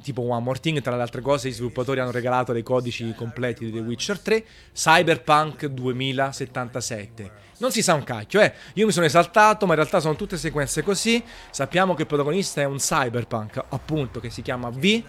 tipo 0.02 0.22
One 0.22 0.42
More 0.42 0.58
Thing, 0.58 0.80
tra 0.80 0.96
le 0.96 1.02
altre 1.02 1.20
cose 1.20 1.48
i 1.48 1.52
sviluppatori 1.52 2.00
hanno 2.00 2.10
regalato 2.10 2.52
dei 2.52 2.62
codici 2.62 3.12
completi 3.14 3.64
di 3.64 3.72
The 3.72 3.80
Witcher 3.80 4.18
3, 4.18 4.44
Cyberpunk 4.72 5.66
2077 5.66 7.42
non 7.58 7.70
si 7.70 7.82
sa 7.82 7.94
un 7.94 8.02
cacchio, 8.02 8.40
eh. 8.40 8.52
Io 8.74 8.86
mi 8.86 8.92
sono 8.92 9.06
esaltato, 9.06 9.64
ma 9.66 9.72
in 9.72 9.78
realtà 9.78 10.00
sono 10.00 10.16
tutte 10.16 10.36
sequenze 10.36 10.82
così. 10.82 11.22
Sappiamo 11.50 11.94
che 11.94 12.02
il 12.02 12.08
protagonista 12.08 12.60
è 12.60 12.64
un 12.64 12.78
cyberpunk, 12.78 13.62
appunto, 13.68 14.20
che 14.20 14.30
si 14.30 14.42
chiama 14.42 14.70
V, 14.70 15.02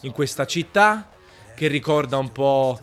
in 0.00 0.12
questa 0.12 0.46
città, 0.46 1.08
che 1.54 1.68
ricorda 1.68 2.16
un 2.16 2.32
po' 2.32 2.78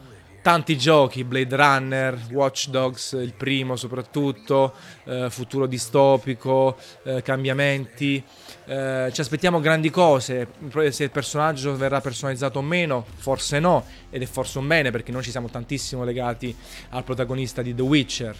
tanti 0.47 0.77
giochi, 0.77 1.25
Blade 1.25 1.57
Runner, 1.57 2.17
Watch 2.31 2.69
Dogs, 2.69 3.11
il 3.21 3.33
primo 3.33 3.75
soprattutto, 3.75 4.73
eh, 5.03 5.29
futuro 5.29 5.65
distopico, 5.65 6.77
eh, 7.03 7.21
cambiamenti. 7.21 8.23
Eh, 8.63 9.09
ci 9.11 9.19
aspettiamo 9.19 9.59
grandi 9.59 9.89
cose, 9.89 10.47
se 10.89 11.03
il 11.03 11.11
personaggio 11.11 11.75
verrà 11.75 11.99
personalizzato 11.99 12.59
o 12.59 12.61
meno, 12.61 13.05
forse 13.17 13.59
no, 13.59 13.83
ed 14.09 14.21
è 14.21 14.25
forse 14.25 14.59
un 14.59 14.67
bene 14.67 14.89
perché 14.89 15.11
noi 15.11 15.21
ci 15.21 15.31
siamo 15.31 15.49
tantissimo 15.49 16.05
legati 16.05 16.55
al 16.91 17.03
protagonista 17.03 17.61
di 17.61 17.75
The 17.75 17.81
Witcher. 17.81 18.37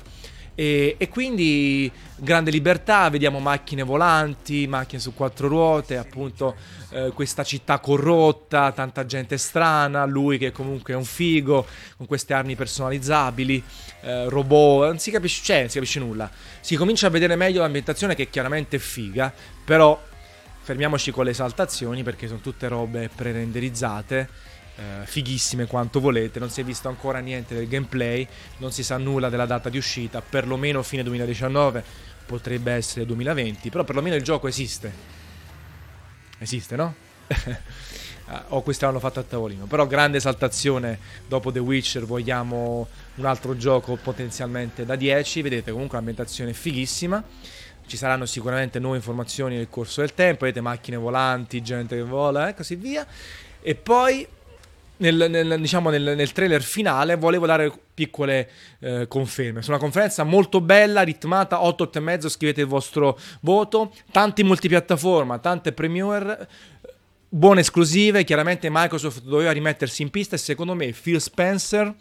E, 0.60 0.96
e, 0.98 1.08
quindi 1.10 1.92
grande 2.16 2.50
libertà, 2.50 3.12
vediamo 3.12 3.38
macchine 3.38 3.84
volanti, 3.84 4.66
macchine 4.66 5.00
su 5.00 5.14
quattro 5.14 5.48
ruote, 5.48 5.98
appunto 5.98 6.56
eh, 6.90 7.12
questa 7.14 7.44
città 7.44 7.78
corrotta, 7.78 8.72
tanta 8.72 9.06
gente 9.06 9.38
strana, 9.38 10.04
lui 10.06 10.40
che 10.40 10.52
comunque 10.52 10.96
è 10.96 10.98
un 10.98 11.06
figo, 11.06 11.64
con 11.96 12.08
queste 12.08 12.34
armi 12.34 12.56
personalizzabili, 12.56 13.64
eh, 14.02 14.30
robot, 14.30 14.88
non 14.88 14.98
si 14.98 15.12
capisce, 15.12 15.44
cioè, 15.44 15.60
non 15.60 15.70
si 15.70 15.76
capisce 15.76 16.00
nulla. 16.00 16.28
Si 16.60 16.76
comincia 16.76 17.06
a 17.06 17.12
vedere 17.12 17.36
meglio 17.36 17.62
l'ambientazione 17.62 18.16
che 18.16 18.24
è 18.24 18.30
chiaramente 18.32 18.80
figa, 18.80 19.32
però 19.64 20.02
fermiamoci 20.62 21.12
con 21.12 21.26
le 21.26 21.32
esaltazioni 21.32 22.02
perché 22.02 22.26
sono 22.26 22.40
tutte 22.40 22.68
robe 22.68 23.12
pre-renderizzate 23.16 24.28
eh, 24.78 25.06
fighissime 25.06 25.66
quanto 25.66 26.00
volete, 26.00 26.40
non 26.40 26.50
si 26.50 26.62
è 26.62 26.64
visto 26.64 26.88
ancora 26.88 27.20
niente 27.20 27.56
del 27.56 27.68
gameplay, 27.68 28.28
non 28.58 28.72
si 28.72 28.84
sa 28.84 28.98
nulla 28.98 29.30
della 29.30 29.46
data 29.46 29.70
di 29.70 29.78
uscita, 29.78 30.22
perlomeno 30.22 30.84
fine 30.84 31.04
2019, 31.04 31.84
potrebbe 32.26 32.74
essere 32.74 33.06
2020, 33.06 33.70
però 33.70 33.84
perlomeno 33.84 34.16
il 34.16 34.24
gioco 34.24 34.48
esiste. 34.48 35.16
Esiste, 36.40 36.76
no? 36.76 36.94
o 38.50 38.62
questi 38.62 38.86
l'hanno 38.86 39.00
fatto 39.00 39.20
a 39.20 39.24
tavolino. 39.24 39.66
Però 39.66 39.88
grande 39.88 40.18
esaltazione 40.18 41.00
dopo 41.28 41.52
The 41.52 41.60
Witcher, 41.60 42.06
vogliamo 42.06 42.88
un 43.16 43.26
altro 43.26 43.58
gioco 43.58 43.96
potenzialmente 43.96 44.86
da 44.86 44.96
10. 44.96 45.42
Vedete 45.42 45.72
comunque 45.72 45.98
l'ambientazione 45.98 46.52
è 46.52 46.54
fighissima. 46.54 47.24
Ci 47.88 47.98
saranno 47.98 48.26
sicuramente 48.26 48.80
nuove 48.80 48.98
informazioni 48.98 49.56
nel 49.56 49.70
corso 49.70 50.02
del 50.02 50.14
tempo, 50.14 50.44
vedete 50.44 50.60
macchine 50.62 50.98
volanti, 50.98 51.62
gente 51.62 51.96
che 51.96 52.04
vola 52.04 52.50
e 52.50 52.54
così 52.54 52.76
via. 52.76 53.08
E 53.62 53.76
poi 53.76 54.28
nel, 54.98 55.28
nel, 55.30 55.60
diciamo 55.60 55.90
nel, 55.90 56.16
nel, 56.16 56.32
trailer 56.32 56.62
finale 56.62 57.16
volevo 57.16 57.46
dare 57.46 57.72
piccole 57.94 58.50
eh, 58.80 59.08
conferme. 59.08 59.62
Su 59.62 59.70
una 59.70 59.80
conferenza 59.80 60.24
molto 60.24 60.62
bella, 60.62 61.02
ritmata, 61.02 61.64
8, 61.64 61.92
8,5, 61.94 62.30
scrivete 62.30 62.62
il 62.62 62.68
vostro 62.68 63.18
voto, 63.42 63.94
tanti 64.12 64.44
multipiattaforma, 64.44 65.40
tante 65.40 65.72
premiere, 65.74 66.48
buone 67.30 67.62
esclusive, 67.62 68.24
chiaramente 68.24 68.70
Microsoft 68.72 69.24
doveva 69.24 69.52
rimettersi 69.52 70.02
in 70.02 70.10
pista 70.10 70.36
e 70.36 70.40
secondo 70.40 70.74
me 70.74 70.92
Phil 70.92 71.22
Spencer 71.22 71.94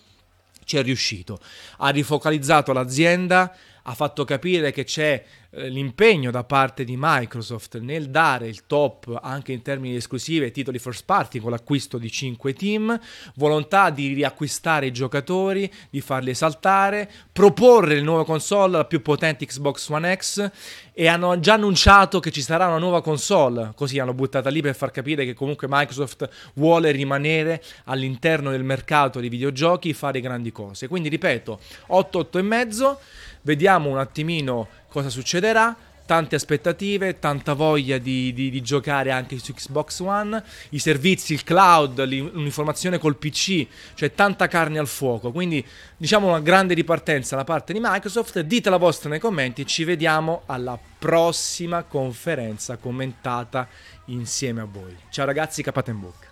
ci 0.65 0.77
è 0.77 0.83
riuscito. 0.83 1.39
Ha 1.79 1.89
rifocalizzato 1.91 2.73
l'azienda, 2.73 3.55
ha 3.89 3.95
fatto 3.95 4.25
capire 4.25 4.73
che 4.73 4.85
c'è 4.85 5.25
eh, 5.51 5.69
l'impegno 5.69 6.31
da 6.31 6.45
parte 6.45 6.85
di 6.85 6.97
Microsoft 6.99 7.79
nel 7.79 8.11
dare 8.11 8.49
il 8.49 8.67
top 8.67 9.19
anche 9.23 9.53
in 9.53 9.63
termini 9.63 9.93
di 9.93 9.99
esclusive 9.99 10.51
titoli 10.51 10.79
first 10.79 11.05
party 11.05 11.39
con 11.39 11.51
l'acquisto 11.51 11.97
di 11.97 12.11
5 12.11 12.53
team, 12.53 12.99
volontà 13.37 13.91
di 13.91 14.13
riacquistare 14.13 14.87
i 14.87 14.93
giocatori, 14.93 15.73
di 15.89 16.01
farli 16.01 16.31
esaltare, 16.31 17.11
proporre 17.33 17.95
il 17.95 18.03
nuovo 18.03 18.25
console, 18.25 18.79
la 18.79 18.85
più 18.85 19.01
potente 19.03 19.47
Xbox 19.47 19.89
One 19.89 20.17
X 20.17 20.51
e 20.93 21.07
hanno 21.07 21.39
già 21.39 21.55
annunciato 21.55 22.21
che 22.21 22.31
ci 22.31 22.43
sarà 22.43 22.67
una 22.67 22.79
nuova 22.79 23.03
console, 23.03 23.73
così 23.77 23.99
hanno 23.99 24.15
buttata 24.15 24.51
lì 24.51 24.63
per 24.63 24.75
far 24.75 24.91
capire 24.91 25.25
che 25.25 25.35
comunque 25.35 25.69
Microsoft 25.71 26.29
vuole 26.55 26.91
rimanere 26.91 27.63
all'interno 27.85 28.51
del 28.51 28.65
mercato 28.65 29.21
dei 29.21 29.29
videogiochi 29.29 29.91
e 29.91 29.95
fare 29.95 30.21
grandi 30.21 30.51
cose. 30.51 30.89
Quindi 30.89 31.09
ripeto, 31.09 31.61
8 31.89 32.19
8 32.19 32.39
e 32.39 32.43
mezzo, 32.43 32.99
vediamo 33.47 33.89
un 33.89 33.99
attimino 33.99 34.69
cosa 34.89 35.09
succederà. 35.09 35.75
Tante 36.07 36.37
aspettative, 36.37 37.19
tanta 37.19 37.55
voglia 37.55 37.99
di, 37.99 38.33
di, 38.33 38.49
di, 38.49 38.63
giocare 38.63 39.11
anche 39.11 39.41
su 39.41 39.53
Xbox 39.53 39.99
One, 39.99 40.41
i 40.69 40.79
servizi, 40.79 41.33
il 41.33 41.43
cloud, 41.43 42.01
l'uniformazione 42.05 42.99
col 42.99 43.17
PC, 43.17 43.67
cioè 43.95 44.15
tanta 44.15 44.47
carne 44.47 44.79
al 44.79 44.87
fuoco. 44.87 45.33
Quindi 45.33 45.67
diciamo 45.97 46.29
una 46.29 46.39
grande 46.39 46.75
ripartenza 46.75 47.35
da 47.35 47.43
parte 47.43 47.73
di 47.73 47.81
Microsoft. 47.83 48.39
Dite 48.39 48.71
la 48.71 48.77
vostra 48.77 49.11
nei 49.11 49.19
commenti, 49.19 49.67
ci 49.67 49.83
vediamo 49.83 50.43
alla 50.47 50.79
prossima 50.97 51.83
conferenza 51.83 52.77
commentata 52.77 53.67
insieme 54.05 54.61
a 54.61 54.69
voi. 54.71 54.97
Ciao 55.11 55.27
ragazzi, 55.27 55.61
capate 55.61 55.91
in 55.91 55.99
bocca. 55.99 56.26